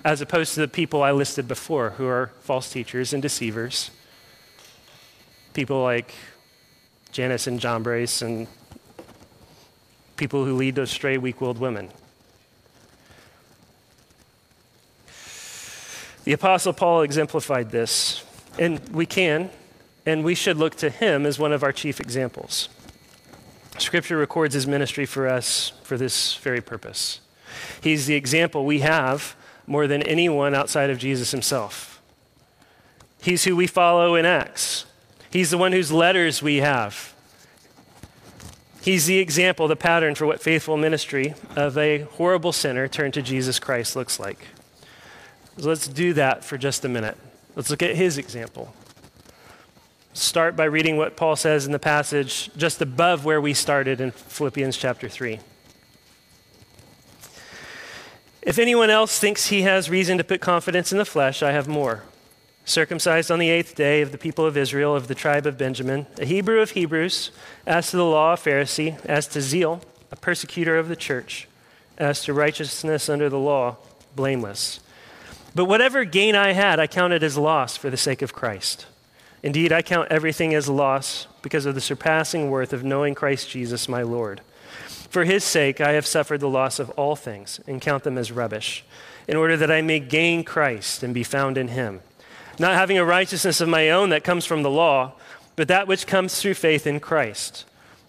as 0.03 0.21
opposed 0.21 0.53
to 0.53 0.61
the 0.61 0.67
people 0.67 1.03
I 1.03 1.11
listed 1.11 1.47
before 1.47 1.91
who 1.91 2.05
are 2.07 2.31
false 2.41 2.71
teachers 2.71 3.13
and 3.13 3.21
deceivers, 3.21 3.91
people 5.53 5.81
like 5.83 6.13
Jannes 7.11 7.47
and 7.47 7.59
Jambres 7.59 8.21
and 8.21 8.47
people 10.19 10.45
who 10.45 10.53
lead 10.55 10.75
those 10.75 10.91
stray, 10.91 11.17
weak 11.17 11.41
willed 11.41 11.57
women. 11.57 11.89
The 16.25 16.33
Apostle 16.33 16.73
Paul 16.73 17.01
exemplified 17.01 17.71
this, 17.71 18.23
and 18.59 18.87
we 18.89 19.07
can 19.07 19.49
and 20.05 20.23
we 20.23 20.35
should 20.35 20.57
look 20.57 20.75
to 20.75 20.89
him 20.89 21.25
as 21.25 21.39
one 21.39 21.53
of 21.53 21.63
our 21.63 21.71
chief 21.71 21.99
examples. 21.99 22.69
Scripture 23.77 24.17
records 24.17 24.53
his 24.53 24.67
ministry 24.67 25.05
for 25.05 25.27
us 25.27 25.71
for 25.83 25.97
this 25.97 26.35
very 26.35 26.61
purpose. 26.61 27.21
He's 27.81 28.05
the 28.05 28.15
example 28.15 28.65
we 28.65 28.79
have 28.79 29.35
more 29.67 29.87
than 29.87 30.01
anyone 30.03 30.55
outside 30.55 30.89
of 30.89 30.97
Jesus 30.97 31.31
himself. 31.31 32.01
He's 33.21 33.43
who 33.43 33.55
we 33.55 33.67
follow 33.67 34.15
in 34.15 34.25
Acts. 34.25 34.85
He's 35.29 35.51
the 35.51 35.57
one 35.57 35.71
whose 35.71 35.91
letters 35.91 36.41
we 36.41 36.57
have. 36.57 37.13
He's 38.81 39.05
the 39.05 39.19
example, 39.19 39.67
the 39.67 39.75
pattern 39.75 40.15
for 40.15 40.25
what 40.25 40.41
faithful 40.41 40.77
ministry 40.77 41.33
of 41.55 41.77
a 41.77 41.99
horrible 41.99 42.53
sinner 42.53 42.87
turned 42.87 43.13
to 43.15 43.21
Jesus 43.21 43.59
Christ 43.59 43.95
looks 43.95 44.19
like. 44.19 44.47
So 45.57 45.67
let's 45.67 45.87
do 45.87 46.13
that 46.13 46.45
for 46.45 46.57
just 46.57 46.85
a 46.85 46.89
minute. 46.89 47.17
Let's 47.55 47.69
look 47.69 47.83
at 47.83 47.95
his 47.95 48.17
example. 48.17 48.73
Start 50.13 50.55
by 50.55 50.63
reading 50.65 50.97
what 50.97 51.17
Paul 51.17 51.35
says 51.35 51.65
in 51.65 51.71
the 51.71 51.79
passage 51.79 52.49
just 52.55 52.81
above 52.81 53.25
where 53.25 53.41
we 53.41 53.53
started 53.53 53.99
in 53.99 54.11
Philippians 54.11 54.77
chapter 54.77 55.09
3. 55.09 55.39
If 58.41 58.57
anyone 58.57 58.89
else 58.89 59.19
thinks 59.19 59.47
he 59.47 59.63
has 59.63 59.89
reason 59.89 60.17
to 60.17 60.23
put 60.23 60.39
confidence 60.39 60.91
in 60.91 60.97
the 60.97 61.05
flesh, 61.05 61.43
I 61.43 61.51
have 61.51 61.67
more. 61.67 62.03
Circumcised 62.69 63.31
on 63.31 63.39
the 63.39 63.49
eighth 63.49 63.73
day 63.73 64.03
of 64.03 64.11
the 64.11 64.17
people 64.19 64.45
of 64.45 64.55
Israel, 64.55 64.95
of 64.95 65.07
the 65.07 65.15
tribe 65.15 65.47
of 65.47 65.57
Benjamin, 65.57 66.05
a 66.19 66.25
Hebrew 66.25 66.61
of 66.61 66.69
Hebrews, 66.69 67.31
as 67.65 67.89
to 67.89 67.97
the 67.97 68.05
law, 68.05 68.33
a 68.33 68.37
Pharisee, 68.37 69.03
as 69.05 69.25
to 69.29 69.41
zeal, 69.41 69.81
a 70.11 70.15
persecutor 70.15 70.77
of 70.77 70.87
the 70.87 70.95
church, 70.95 71.47
as 71.97 72.21
to 72.25 72.31
righteousness 72.31 73.09
under 73.09 73.27
the 73.27 73.39
law, 73.39 73.77
blameless. 74.15 74.81
But 75.55 75.65
whatever 75.65 76.03
gain 76.03 76.35
I 76.35 76.51
had, 76.51 76.79
I 76.79 76.85
counted 76.85 77.23
as 77.23 77.39
loss 77.39 77.75
for 77.75 77.89
the 77.89 77.97
sake 77.97 78.21
of 78.21 78.33
Christ. 78.33 78.85
Indeed, 79.41 79.73
I 79.73 79.81
count 79.81 80.11
everything 80.11 80.53
as 80.53 80.69
loss 80.69 81.25
because 81.41 81.65
of 81.65 81.73
the 81.73 81.81
surpassing 81.81 82.51
worth 82.51 82.71
of 82.71 82.83
knowing 82.83 83.15
Christ 83.15 83.49
Jesus, 83.49 83.89
my 83.89 84.03
Lord. 84.03 84.41
For 85.09 85.23
his 85.23 85.43
sake, 85.43 85.81
I 85.81 85.93
have 85.93 86.05
suffered 86.05 86.39
the 86.39 86.47
loss 86.47 86.77
of 86.77 86.91
all 86.91 87.15
things 87.15 87.59
and 87.65 87.81
count 87.81 88.03
them 88.03 88.19
as 88.19 88.31
rubbish, 88.31 88.85
in 89.27 89.37
order 89.37 89.57
that 89.57 89.71
I 89.71 89.81
may 89.81 89.99
gain 89.99 90.43
Christ 90.43 91.01
and 91.01 91.15
be 91.15 91.23
found 91.23 91.57
in 91.57 91.69
him, 91.69 92.01
not 92.59 92.75
having 92.75 92.97
a 92.97 93.05
righteousness 93.05 93.61
of 93.61 93.69
my 93.69 93.89
own 93.89 94.09
that 94.09 94.23
comes 94.23 94.45
from 94.45 94.63
the 94.63 94.69
law, 94.69 95.13
but 95.55 95.67
that 95.67 95.87
which 95.87 96.07
comes 96.07 96.39
through 96.39 96.53
faith 96.53 96.85
in 96.85 96.99
Christ, 96.99 97.65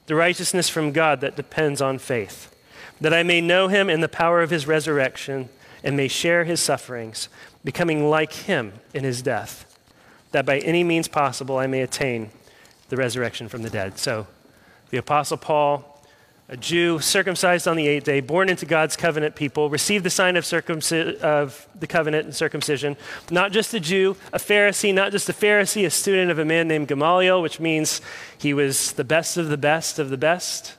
the 0.06 0.14
righteousness 0.14 0.68
from 0.68 0.92
God 0.92 1.20
that 1.20 1.36
depends 1.36 1.80
on 1.80 1.98
faith, 1.98 2.54
that 3.00 3.14
I 3.14 3.22
may 3.22 3.40
know 3.40 3.68
him 3.68 3.88
in 3.88 4.00
the 4.00 4.08
power 4.08 4.42
of 4.42 4.50
his 4.50 4.66
resurrection 4.66 5.48
and 5.82 5.96
may 5.96 6.08
share 6.08 6.44
his 6.44 6.60
sufferings, 6.60 7.28
becoming 7.64 8.08
like 8.08 8.32
him 8.32 8.74
in 8.92 9.04
his 9.04 9.22
death, 9.22 9.66
that 10.32 10.46
by 10.46 10.58
any 10.58 10.84
means 10.84 11.08
possible 11.08 11.58
I 11.58 11.66
may 11.66 11.82
attain 11.82 12.30
the 12.88 12.96
resurrection 12.96 13.48
from 13.48 13.62
the 13.62 13.70
dead. 13.70 13.98
So, 13.98 14.26
the 14.90 14.98
Apostle 14.98 15.36
Paul 15.36 15.89
a 16.50 16.56
Jew 16.56 16.98
circumcised 16.98 17.68
on 17.68 17.76
the 17.76 17.86
eighth 17.86 18.02
day, 18.02 18.20
born 18.20 18.48
into 18.48 18.66
God's 18.66 18.96
covenant 18.96 19.36
people, 19.36 19.70
received 19.70 20.04
the 20.04 20.10
sign 20.10 20.36
of, 20.36 20.52
of 20.52 21.68
the 21.78 21.86
covenant 21.86 22.24
and 22.24 22.34
circumcision. 22.34 22.96
Not 23.30 23.52
just 23.52 23.72
a 23.72 23.78
Jew, 23.78 24.16
a 24.32 24.38
Pharisee, 24.38 24.92
not 24.92 25.12
just 25.12 25.28
a 25.28 25.32
Pharisee, 25.32 25.86
a 25.86 25.90
student 25.90 26.28
of 26.28 26.40
a 26.40 26.44
man 26.44 26.66
named 26.66 26.88
Gamaliel, 26.88 27.40
which 27.40 27.60
means 27.60 28.00
he 28.36 28.52
was 28.52 28.92
the 28.94 29.04
best 29.04 29.36
of 29.36 29.48
the 29.48 29.56
best 29.56 30.00
of 30.00 30.10
the 30.10 30.16
best. 30.16 30.74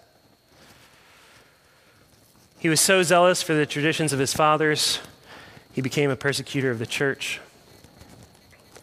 He 2.59 2.67
was 2.67 2.81
so 2.81 3.01
zealous 3.01 3.41
for 3.41 3.53
the 3.53 3.65
traditions 3.65 4.11
of 4.11 4.19
his 4.19 4.33
fathers, 4.33 4.99
he 5.71 5.81
became 5.81 6.09
a 6.09 6.17
persecutor 6.17 6.69
of 6.69 6.79
the 6.79 6.85
church. 6.85 7.39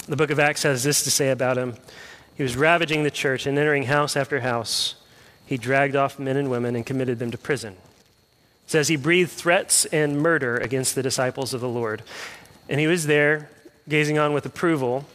The 0.07 0.17
book 0.17 0.31
of 0.31 0.41
Acts 0.41 0.63
has 0.63 0.85
this 0.85 1.05
to 1.05 1.11
say 1.11 1.29
about 1.29 1.59
him 1.59 1.75
He 2.35 2.43
was 2.43 2.57
ravaging 2.57 3.03
the 3.03 3.11
church 3.11 3.45
and 3.45 3.59
entering 3.59 3.83
house 3.83 4.17
after 4.17 4.41
house 4.41 4.95
he 5.49 5.57
dragged 5.57 5.97
off 5.97 6.19
men 6.19 6.37
and 6.37 6.51
women 6.51 6.77
and 6.77 6.85
committed 6.85 7.19
them 7.19 7.31
to 7.31 7.39
prison. 7.39 7.73
It 7.73 8.71
says 8.71 8.89
he 8.89 8.97
breathed 8.97 9.31
threats 9.31 9.87
and 9.87 10.21
murder 10.21 10.59
against 10.59 10.95
the 10.95 11.03
disciples 11.03 11.55
of 11.55 11.63
the 11.63 11.69
Lord. 11.71 12.03
And 12.69 12.79
he 12.79 12.87
was 12.87 13.07
there, 13.07 13.49
gazing 13.89 14.19
on 14.19 14.35
with 14.35 14.45
approval, 14.45 15.07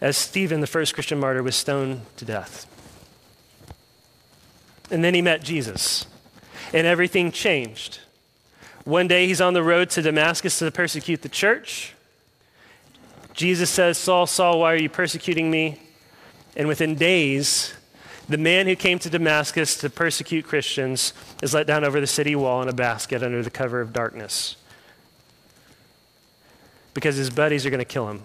as 0.00 0.16
Stephen, 0.16 0.62
the 0.62 0.66
first 0.66 0.94
Christian 0.94 1.20
martyr, 1.20 1.42
was 1.42 1.54
stoned 1.54 2.00
to 2.16 2.24
death. 2.24 2.66
And 4.90 5.04
then 5.04 5.12
he 5.12 5.20
met 5.20 5.42
Jesus. 5.42 6.06
And 6.72 6.86
everything 6.86 7.30
changed. 7.30 7.98
One 8.84 9.06
day 9.06 9.26
he's 9.26 9.42
on 9.42 9.52
the 9.52 9.62
road 9.62 9.90
to 9.90 10.00
Damascus 10.00 10.58
to 10.60 10.70
persecute 10.70 11.20
the 11.20 11.28
church. 11.28 11.92
Jesus 13.34 13.68
says, 13.68 13.98
Saul, 13.98 14.26
Saul, 14.26 14.60
why 14.60 14.72
are 14.72 14.76
you 14.76 14.88
persecuting 14.88 15.50
me? 15.50 15.78
And 16.56 16.66
within 16.66 16.94
days, 16.94 17.74
the 18.28 18.38
man 18.38 18.66
who 18.66 18.76
came 18.76 18.98
to 19.00 19.10
Damascus 19.10 19.76
to 19.78 19.90
persecute 19.90 20.44
Christians 20.44 21.12
is 21.42 21.52
let 21.52 21.66
down 21.66 21.84
over 21.84 22.00
the 22.00 22.06
city 22.06 22.36
wall 22.36 22.62
in 22.62 22.68
a 22.68 22.72
basket 22.72 23.22
under 23.22 23.42
the 23.42 23.50
cover 23.50 23.80
of 23.80 23.92
darkness 23.92 24.56
because 26.94 27.16
his 27.16 27.30
buddies 27.30 27.64
are 27.66 27.70
going 27.70 27.78
to 27.78 27.84
kill 27.84 28.08
him. 28.08 28.22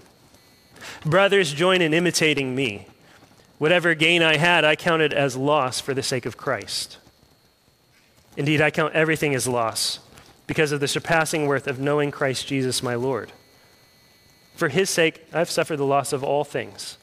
Brothers, 1.05 1.53
join 1.53 1.81
in 1.81 1.93
imitating 1.93 2.55
me. 2.55 2.87
Whatever 3.57 3.95
gain 3.95 4.21
I 4.21 4.37
had, 4.37 4.63
I 4.63 4.75
counted 4.75 5.13
as 5.13 5.35
loss 5.35 5.79
for 5.79 5.93
the 5.93 6.03
sake 6.03 6.25
of 6.25 6.37
Christ. 6.37 6.97
Indeed, 8.35 8.61
I 8.61 8.69
count 8.69 8.93
everything 8.93 9.33
as 9.33 9.47
loss 9.47 9.99
because 10.45 10.71
of 10.71 10.79
the 10.79 10.87
surpassing 10.87 11.47
worth 11.47 11.67
of 11.67 11.79
knowing 11.79 12.11
Christ 12.11 12.47
Jesus 12.47 12.83
my 12.83 12.95
Lord. 12.95 13.31
For 14.55 14.69
his 14.69 14.89
sake, 14.89 15.25
I've 15.33 15.49
suffered 15.49 15.77
the 15.77 15.85
loss 15.85 16.13
of 16.13 16.23
all 16.23 16.43
things 16.43 16.97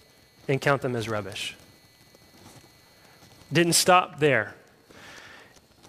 and 0.48 0.60
count 0.60 0.82
them 0.82 0.94
as 0.94 1.08
rubbish. 1.08 1.56
Didn't 3.54 3.74
stop 3.74 4.18
there. 4.18 4.56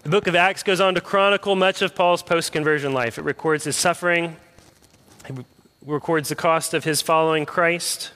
The 0.04 0.08
book 0.08 0.28
of 0.28 0.36
Acts 0.36 0.62
goes 0.62 0.80
on 0.80 0.94
to 0.94 1.00
chronicle 1.00 1.56
much 1.56 1.82
of 1.82 1.96
Paul's 1.96 2.22
post 2.22 2.52
conversion 2.52 2.92
life. 2.92 3.18
It 3.18 3.22
records 3.22 3.64
his 3.64 3.74
suffering, 3.74 4.36
it 5.28 5.44
records 5.84 6.28
the 6.28 6.36
cost 6.36 6.74
of 6.74 6.84
his 6.84 7.02
following 7.02 7.44
Christ. 7.44 8.12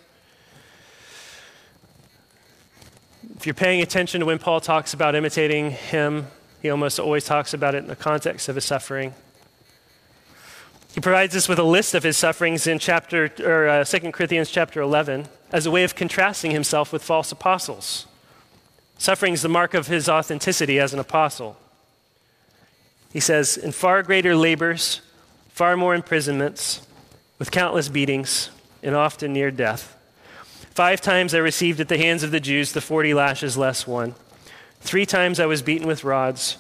If 3.34 3.44
you're 3.44 3.54
paying 3.54 3.82
attention 3.82 4.20
to 4.20 4.26
when 4.26 4.38
Paul 4.38 4.60
talks 4.60 4.94
about 4.94 5.16
imitating 5.16 5.72
him, 5.72 6.28
he 6.62 6.70
almost 6.70 7.00
always 7.00 7.24
talks 7.24 7.52
about 7.52 7.74
it 7.74 7.78
in 7.78 7.88
the 7.88 7.96
context 7.96 8.48
of 8.48 8.54
his 8.54 8.64
suffering. 8.64 9.14
He 10.94 11.00
provides 11.00 11.34
us 11.34 11.48
with 11.48 11.58
a 11.58 11.64
list 11.64 11.96
of 11.96 12.04
his 12.04 12.16
sufferings 12.16 12.68
in 12.68 12.78
chapter 12.78 13.32
or 13.44 13.68
uh, 13.68 13.84
2 13.84 14.12
Corinthians 14.12 14.48
chapter 14.48 14.80
11 14.80 15.26
as 15.50 15.66
a 15.66 15.72
way 15.72 15.82
of 15.82 15.96
contrasting 15.96 16.52
himself 16.52 16.92
with 16.92 17.02
false 17.02 17.32
apostles. 17.32 18.06
Suffering 19.00 19.32
is 19.32 19.40
the 19.40 19.48
mark 19.48 19.72
of 19.72 19.86
his 19.86 20.10
authenticity 20.10 20.78
as 20.78 20.92
an 20.92 21.00
apostle. 21.00 21.56
He 23.10 23.18
says, 23.18 23.56
In 23.56 23.72
far 23.72 24.02
greater 24.02 24.36
labors, 24.36 25.00
far 25.48 25.74
more 25.74 25.94
imprisonments, 25.94 26.86
with 27.38 27.50
countless 27.50 27.88
beatings, 27.88 28.50
and 28.82 28.94
often 28.94 29.32
near 29.32 29.50
death. 29.50 29.96
Five 30.74 31.00
times 31.00 31.34
I 31.34 31.38
received 31.38 31.80
at 31.80 31.88
the 31.88 31.96
hands 31.96 32.22
of 32.22 32.30
the 32.30 32.40
Jews 32.40 32.72
the 32.72 32.82
40 32.82 33.14
lashes 33.14 33.56
less 33.56 33.86
one. 33.86 34.16
Three 34.82 35.06
times 35.06 35.40
I 35.40 35.46
was 35.46 35.62
beaten 35.62 35.86
with 35.86 36.04
rods. 36.04 36.58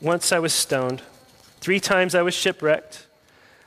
Once 0.00 0.32
I 0.32 0.38
was 0.38 0.54
stoned. 0.54 1.02
Three 1.60 1.78
times 1.78 2.14
I 2.14 2.22
was 2.22 2.32
shipwrecked. 2.32 3.06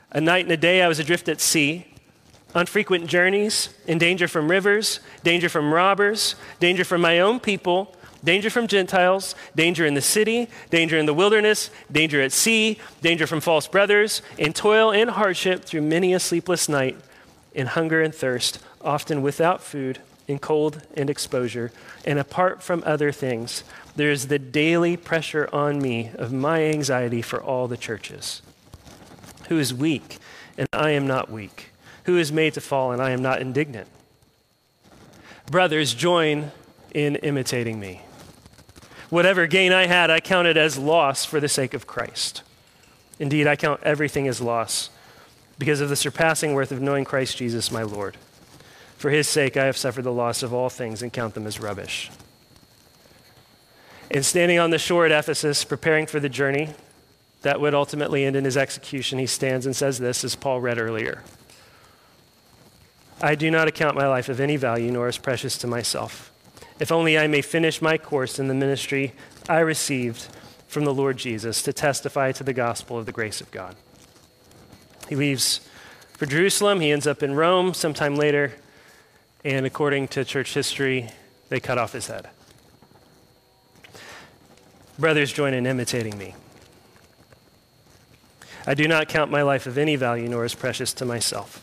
A 0.09 0.19
night 0.19 0.45
and 0.45 0.51
a 0.51 0.57
day 0.57 0.81
I 0.81 0.87
was 0.87 0.97
adrift 0.97 1.29
at 1.29 1.41
sea 1.41 1.85
on 2.55 2.65
frequent 2.65 3.05
journeys, 3.05 3.69
in 3.85 3.99
danger 3.99 4.27
from 4.27 4.49
rivers, 4.49 5.01
danger 5.23 5.49
from 5.49 5.73
robbers, 5.73 6.35
danger 6.59 6.85
from 6.85 7.01
my 7.01 7.19
own 7.19 7.39
people, 7.39 7.93
danger 8.23 8.49
from 8.49 8.67
Gentiles, 8.67 9.35
danger 9.55 9.85
in 9.85 9.93
the 9.93 10.01
city, 10.01 10.47
danger 10.69 10.97
in 10.97 11.05
the 11.05 11.13
wilderness, 11.13 11.69
danger 11.91 12.21
at 12.21 12.31
sea, 12.31 12.79
danger 13.01 13.27
from 13.27 13.41
false 13.41 13.67
brothers, 13.67 14.21
in 14.37 14.53
toil 14.53 14.91
and 14.91 15.11
hardship 15.11 15.65
through 15.65 15.81
many 15.81 16.13
a 16.13 16.19
sleepless 16.19 16.67
night, 16.69 16.97
in 17.53 17.67
hunger 17.67 18.01
and 18.01 18.13
thirst, 18.13 18.59
often 18.81 19.21
without 19.21 19.61
food, 19.61 19.99
in 20.27 20.39
cold 20.39 20.81
and 20.95 21.09
exposure. 21.09 21.71
And 22.03 22.19
apart 22.19 22.63
from 22.63 22.83
other 22.85 23.11
things, 23.11 23.63
there 23.95 24.11
is 24.11 24.27
the 24.27 24.39
daily 24.39 24.97
pressure 24.97 25.47
on 25.53 25.81
me 25.81 26.11
of 26.15 26.33
my 26.33 26.63
anxiety 26.63 27.21
for 27.21 27.41
all 27.41 27.67
the 27.67 27.77
churches. 27.77 28.41
Who 29.49 29.59
is 29.59 29.73
weak, 29.73 30.17
and 30.57 30.67
I 30.73 30.91
am 30.91 31.07
not 31.07 31.31
weak? 31.31 31.71
Who 32.05 32.17
is 32.17 32.31
made 32.31 32.53
to 32.55 32.61
fall, 32.61 32.91
and 32.91 33.01
I 33.01 33.11
am 33.11 33.21
not 33.21 33.41
indignant? 33.41 33.87
Brothers, 35.49 35.93
join 35.93 36.51
in 36.93 37.17
imitating 37.17 37.79
me. 37.79 38.01
Whatever 39.09 39.47
gain 39.47 39.71
I 39.71 39.87
had, 39.87 40.09
I 40.09 40.19
counted 40.19 40.57
as 40.57 40.77
loss 40.77 41.25
for 41.25 41.39
the 41.39 41.47
sake 41.47 41.73
of 41.73 41.87
Christ. 41.87 42.41
Indeed, 43.19 43.47
I 43.47 43.55
count 43.55 43.81
everything 43.83 44.27
as 44.27 44.41
loss 44.41 44.89
because 45.57 45.79
of 45.79 45.89
the 45.89 45.95
surpassing 45.95 46.53
worth 46.53 46.71
of 46.71 46.81
knowing 46.81 47.05
Christ 47.05 47.37
Jesus, 47.37 47.71
my 47.71 47.83
Lord. 47.83 48.17
For 48.97 49.09
his 49.09 49.27
sake, 49.27 49.55
I 49.57 49.65
have 49.65 49.77
suffered 49.77 50.03
the 50.03 50.11
loss 50.11 50.43
of 50.43 50.53
all 50.53 50.69
things 50.69 51.01
and 51.01 51.13
count 51.13 51.33
them 51.33 51.47
as 51.47 51.59
rubbish. 51.59 52.09
In 54.09 54.23
standing 54.23 54.59
on 54.59 54.69
the 54.69 54.77
shore 54.77 55.05
at 55.05 55.11
Ephesus, 55.11 55.63
preparing 55.63 56.07
for 56.07 56.19
the 56.19 56.29
journey 56.29 56.69
that 57.41 57.61
would 57.61 57.73
ultimately 57.73 58.25
end 58.25 58.35
in 58.35 58.43
his 58.43 58.57
execution, 58.57 59.19
he 59.19 59.27
stands 59.27 59.65
and 59.65 59.75
says 59.75 59.99
this, 59.99 60.23
as 60.23 60.35
Paul 60.35 60.61
read 60.61 60.79
earlier 60.79 61.23
I 63.21 63.35
do 63.35 63.49
not 63.49 63.67
account 63.69 63.95
my 63.95 64.07
life 64.07 64.27
of 64.27 64.41
any 64.41 64.57
value, 64.57 64.91
nor 64.91 65.07
as 65.07 65.17
precious 65.17 65.57
to 65.59 65.67
myself 65.67 66.31
if 66.79 66.91
only 66.91 67.17
I 67.17 67.27
may 67.27 67.41
finish 67.41 67.81
my 67.81 67.97
course 67.97 68.39
in 68.39 68.47
the 68.47 68.53
ministry 68.53 69.13
I 69.47 69.59
received 69.59 70.27
from 70.67 70.85
the 70.85 70.93
Lord 70.93 71.17
Jesus 71.17 71.61
to 71.63 71.73
testify 71.73 72.31
to 72.33 72.43
the 72.43 72.53
gospel 72.53 72.97
of 72.97 73.05
the 73.05 73.11
grace 73.11 73.39
of 73.39 73.51
God. 73.51 73.75
He 75.07 75.15
leaves 75.15 75.61
for 76.13 76.25
Jerusalem. 76.25 76.81
He 76.81 76.91
ends 76.91 77.07
up 77.07 77.23
in 77.23 77.35
Rome 77.35 77.73
sometime 77.73 78.15
later. 78.15 78.53
And 79.43 79.65
according 79.65 80.07
to 80.09 80.25
church 80.25 80.53
history, 80.53 81.09
they 81.49 81.59
cut 81.59 81.77
off 81.77 81.93
his 81.93 82.07
head. 82.07 82.29
Brothers, 84.97 85.31
join 85.31 85.53
in 85.53 85.67
imitating 85.67 86.17
me. 86.17 86.35
I 88.65 88.73
do 88.73 88.87
not 88.87 89.07
count 89.07 89.29
my 89.29 89.43
life 89.43 89.67
of 89.67 89.77
any 89.77 89.95
value, 89.95 90.27
nor 90.27 90.43
as 90.43 90.55
precious 90.55 90.93
to 90.93 91.05
myself. 91.05 91.61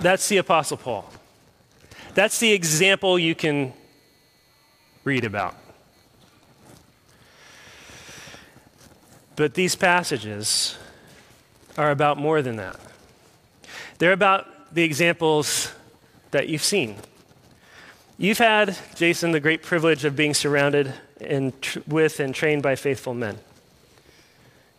That's 0.00 0.28
the 0.28 0.38
Apostle 0.38 0.76
Paul. 0.76 1.10
That's 2.16 2.40
the 2.40 2.52
example 2.52 3.18
you 3.18 3.34
can 3.34 3.74
read 5.04 5.26
about. 5.26 5.54
But 9.36 9.52
these 9.52 9.76
passages 9.76 10.78
are 11.76 11.90
about 11.90 12.16
more 12.16 12.40
than 12.40 12.56
that. 12.56 12.80
They're 13.98 14.12
about 14.12 14.46
the 14.74 14.82
examples 14.82 15.70
that 16.30 16.48
you've 16.48 16.64
seen. 16.64 16.96
You've 18.16 18.38
had, 18.38 18.78
Jason, 18.94 19.32
the 19.32 19.40
great 19.40 19.62
privilege 19.62 20.06
of 20.06 20.16
being 20.16 20.32
surrounded 20.32 20.94
and 21.20 21.60
tr- 21.60 21.80
with 21.86 22.18
and 22.18 22.34
trained 22.34 22.62
by 22.62 22.76
faithful 22.76 23.12
men. 23.12 23.36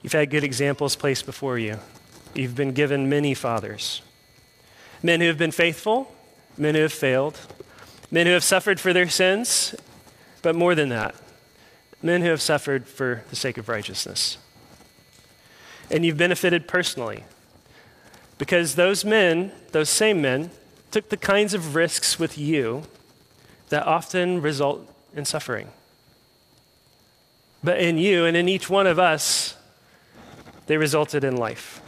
You've 0.02 0.14
had 0.14 0.32
good 0.32 0.44
examples 0.44 0.96
placed 0.96 1.28
before 1.28 1.60
you. 1.60 1.78
You've 2.34 2.56
been 2.56 2.72
given 2.72 3.10
many 3.10 3.36
fathers. 3.36 4.02
Men 5.04 5.22
who 5.22 5.28
have 5.28 5.38
been 5.38 5.52
faithful, 5.52 6.12
men 6.58 6.76
who 6.76 6.82
have 6.82 6.94
failed, 6.94 7.40
men 8.10 8.26
who 8.26 8.34
have 8.34 8.44
suffered 8.44 8.80
for 8.80 8.94
their 8.94 9.10
sins, 9.10 9.76
but 10.42 10.56
more 10.56 10.76
than 10.76 10.90
that, 10.90 11.16
men 12.02 12.22
who 12.22 12.30
have 12.30 12.42
suffered 12.42 12.88
for 12.88 13.24
the 13.30 13.36
sake 13.36 13.58
of 13.58 13.70
righteousness. 13.70 14.38
And 15.90 16.06
you've 16.06 16.18
benefited 16.18 16.68
personally 16.68 17.24
because 18.38 18.76
those 18.76 19.04
men, 19.04 19.52
those 19.72 19.90
same 19.90 20.22
men, 20.22 20.52
took 20.92 21.10
the 21.10 21.18
kinds 21.18 21.54
of 21.54 21.76
risks 21.76 22.20
with 22.20 22.38
you 22.38 22.84
that 23.70 23.86
often 23.86 24.42
result 24.42 24.88
in 25.16 25.26
suffering. 25.26 25.70
But 27.64 27.80
in 27.80 27.98
you 27.98 28.26
and 28.26 28.38
in 28.38 28.48
each 28.48 28.70
one 28.70 28.88
of 28.88 29.00
us, 29.00 29.56
they 30.68 30.78
resulted 30.78 31.24
in 31.24 31.36
life 31.36 31.82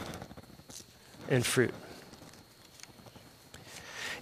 and 1.28 1.46
fruit. 1.46 1.74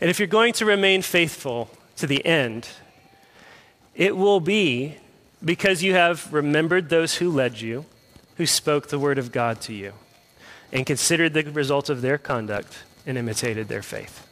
And 0.00 0.08
if 0.10 0.18
you're 0.18 0.28
going 0.28 0.52
to 0.54 0.64
remain 0.64 1.02
faithful 1.02 1.70
to 1.96 2.06
the 2.06 2.24
end, 2.24 2.68
it 3.94 4.16
will 4.16 4.40
be 4.40 4.96
because 5.44 5.82
you 5.82 5.94
have 5.94 6.32
remembered 6.32 6.88
those 6.88 7.16
who 7.16 7.30
led 7.30 7.60
you, 7.60 7.84
who 8.36 8.46
spoke 8.46 8.88
the 8.88 8.98
word 8.98 9.18
of 9.18 9.32
God 9.32 9.60
to 9.62 9.72
you, 9.72 9.92
and 10.72 10.86
considered 10.86 11.34
the 11.34 11.44
result 11.44 11.90
of 11.90 12.00
their 12.00 12.18
conduct 12.18 12.78
and 13.06 13.18
imitated 13.18 13.68
their 13.68 13.82
faith. 13.82 14.26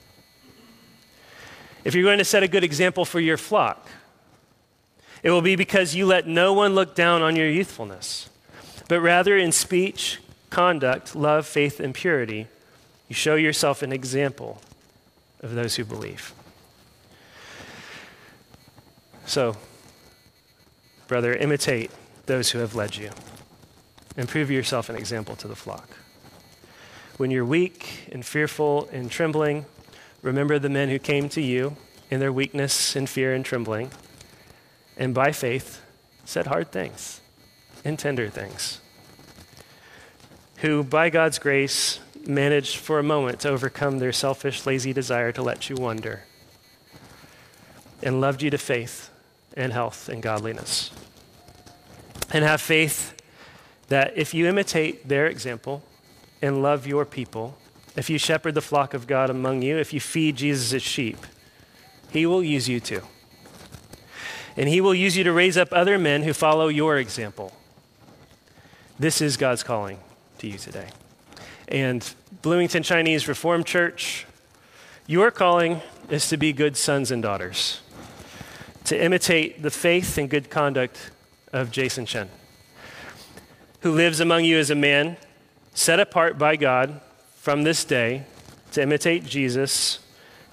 If 1.85 1.94
you're 1.94 2.05
going 2.05 2.18
to 2.18 2.24
set 2.24 2.42
a 2.42 2.48
good 2.48 2.64
example 2.64 3.05
for 3.05 3.20
your 3.20 3.37
flock, 3.37 3.88
it 5.22 5.31
will 5.31 5.42
be 5.42 5.57
because 5.57 5.94
you 5.94 6.07
let 6.07 6.26
no 6.26 6.52
one 6.52 6.74
look 6.74 6.94
down 6.94 7.22
on 7.22 7.35
your 7.35 7.48
youthfulness, 7.48 8.29
but 8.88 9.00
rather 9.00 9.37
in 9.37 9.50
speech, 9.50 10.20
conduct, 10.50 11.16
love, 11.16 11.46
faith, 11.46 11.81
and 11.81 11.94
purity, 11.94 12.46
you 13.09 13.14
show 13.14 13.35
yourself 13.35 13.83
an 13.83 13.92
example 13.92 14.61
of 15.46 15.54
those 15.54 15.76
who 15.76 15.85
believe. 15.85 16.35
So, 19.24 19.56
brother, 21.06 21.35
imitate 21.35 21.90
those 22.26 22.50
who 22.50 22.59
have 22.59 22.74
led 22.74 22.96
you 22.96 23.11
and 24.16 24.28
prove 24.28 24.50
yourself 24.50 24.88
an 24.88 24.96
example 24.96 25.37
to 25.37 25.48
the 25.48 25.56
flock. 25.56 25.88
When 27.16 27.30
you're 27.30 27.44
weak 27.44 28.09
and 28.12 28.26
fearful 28.26 28.88
and 28.92 29.11
trembling, 29.11 29.66
remember 30.20 30.59
the 30.59 30.68
men 30.68 30.88
who 30.88 30.98
came 30.98 31.28
to 31.30 31.40
you 31.40 31.76
in 32.11 32.20
their 32.20 32.32
weakness 32.32 32.96
and 32.96 33.09
fear 33.09 33.32
and 33.35 33.44
trembling, 33.44 33.90
and 34.96 35.14
by 35.14 35.32
faith 35.32 35.80
said 36.24 36.46
hard 36.46 36.72
things 36.72 37.20
and 37.85 37.98
tender 37.98 38.28
things, 38.28 38.80
who, 40.59 40.82
by 40.82 41.09
God's 41.09 41.38
grace, 41.38 42.00
managed 42.26 42.76
for 42.76 42.98
a 42.98 43.02
moment 43.02 43.40
to 43.40 43.48
overcome 43.48 43.98
their 43.98 44.12
selfish, 44.12 44.66
lazy 44.66 44.92
desire 44.92 45.32
to 45.32 45.42
let 45.42 45.68
you 45.68 45.76
wander, 45.76 46.24
and 48.02 48.20
loved 48.20 48.42
you 48.42 48.50
to 48.50 48.58
faith 48.58 49.10
and 49.56 49.72
health 49.72 50.08
and 50.08 50.22
godliness. 50.22 50.90
And 52.30 52.44
have 52.44 52.60
faith 52.60 53.14
that 53.88 54.16
if 54.16 54.34
you 54.34 54.46
imitate 54.46 55.08
their 55.08 55.26
example 55.26 55.82
and 56.42 56.62
love 56.62 56.86
your 56.86 57.04
people, 57.04 57.56
if 57.96 58.10
you 58.10 58.18
shepherd 58.18 58.54
the 58.54 58.60
flock 58.60 58.94
of 58.94 59.06
God 59.06 59.30
among 59.30 59.62
you, 59.62 59.78
if 59.78 59.92
you 59.92 60.00
feed 60.00 60.36
Jesus' 60.36 60.82
sheep, 60.82 61.18
he 62.10 62.26
will 62.26 62.42
use 62.42 62.68
you 62.68 62.80
too. 62.80 63.02
And 64.56 64.68
he 64.68 64.80
will 64.80 64.94
use 64.94 65.16
you 65.16 65.24
to 65.24 65.32
raise 65.32 65.56
up 65.56 65.68
other 65.72 65.98
men 65.98 66.22
who 66.22 66.32
follow 66.32 66.68
your 66.68 66.98
example. 66.98 67.52
This 68.98 69.20
is 69.20 69.36
God's 69.36 69.62
calling 69.62 69.98
to 70.38 70.48
you 70.48 70.58
today. 70.58 70.88
And 71.68 72.14
Bloomington 72.42 72.83
Chinese 72.83 73.26
Reformed 73.26 73.66
Church, 73.66 74.26
your 75.07 75.31
calling 75.31 75.83
is 76.09 76.29
to 76.29 76.37
be 76.37 76.52
good 76.52 76.76
sons 76.76 77.11
and 77.11 77.22
daughters, 77.22 77.81
to 78.85 79.02
imitate 79.02 79.62
the 79.62 79.70
faith 79.70 80.16
and 80.18 80.31
good 80.31 80.50
conduct 80.50 81.11
of 81.52 81.70
Jason 81.70 82.07
Chen, 82.07 82.29
who 83.81 83.92
lives 83.92 84.20
among 84.20 84.44
you 84.44 84.59
as 84.59 84.70
a 84.70 84.74
man 84.74 85.16
set 85.74 86.00
apart 86.00 86.38
by 86.38 86.57
God 86.57 87.00
from 87.35 87.62
this 87.62 87.85
day 87.85 88.24
to 88.72 88.83
imitate 88.83 89.24
Jesus 89.24 90.00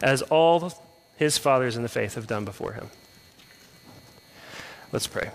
as 0.02 0.21
all 0.23 0.71
his 1.15 1.38
fathers 1.38 1.76
in 1.78 1.84
the 1.84 1.89
faith 1.89 2.15
have 2.15 2.28
done 2.28 2.45
before 2.45 2.73
him. 2.73 2.89
Let's 4.91 5.08
pray. 5.08 5.32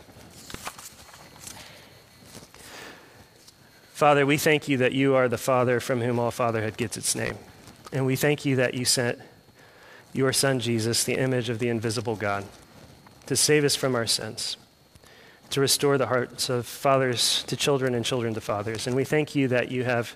Father, 3.98 4.24
we 4.24 4.36
thank 4.36 4.68
you 4.68 4.76
that 4.76 4.92
you 4.92 5.16
are 5.16 5.26
the 5.26 5.36
Father 5.36 5.80
from 5.80 6.00
whom 6.00 6.20
all 6.20 6.30
fatherhood 6.30 6.76
gets 6.76 6.96
its 6.96 7.16
name. 7.16 7.36
And 7.92 8.06
we 8.06 8.14
thank 8.14 8.44
you 8.44 8.54
that 8.54 8.74
you 8.74 8.84
sent 8.84 9.18
your 10.12 10.32
Son, 10.32 10.60
Jesus, 10.60 11.02
the 11.02 11.16
image 11.16 11.48
of 11.48 11.58
the 11.58 11.68
invisible 11.68 12.14
God, 12.14 12.44
to 13.26 13.34
save 13.34 13.64
us 13.64 13.74
from 13.74 13.96
our 13.96 14.06
sins, 14.06 14.56
to 15.50 15.60
restore 15.60 15.98
the 15.98 16.06
hearts 16.06 16.48
of 16.48 16.64
fathers 16.64 17.42
to 17.48 17.56
children 17.56 17.92
and 17.92 18.04
children 18.04 18.34
to 18.34 18.40
fathers. 18.40 18.86
And 18.86 18.94
we 18.94 19.02
thank 19.02 19.34
you 19.34 19.48
that 19.48 19.72
you 19.72 19.82
have 19.82 20.14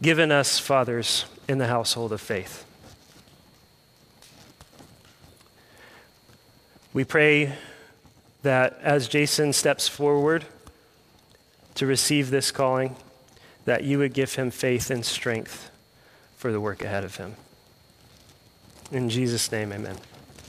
given 0.00 0.32
us 0.32 0.58
fathers 0.58 1.26
in 1.46 1.58
the 1.58 1.66
household 1.66 2.14
of 2.14 2.22
faith. 2.22 2.64
We 6.94 7.04
pray 7.04 7.52
that 8.40 8.78
as 8.80 9.08
Jason 9.08 9.52
steps 9.52 9.88
forward 9.88 10.46
to 11.74 11.84
receive 11.84 12.30
this 12.30 12.50
calling, 12.50 12.96
that 13.64 13.84
you 13.84 13.98
would 13.98 14.14
give 14.14 14.34
him 14.34 14.50
faith 14.50 14.90
and 14.90 15.04
strength 15.04 15.70
for 16.36 16.52
the 16.52 16.60
work 16.60 16.82
ahead 16.82 17.04
of 17.04 17.16
him. 17.16 17.36
In 18.90 19.08
Jesus' 19.08 19.50
name, 19.52 19.72
amen. 19.72 19.96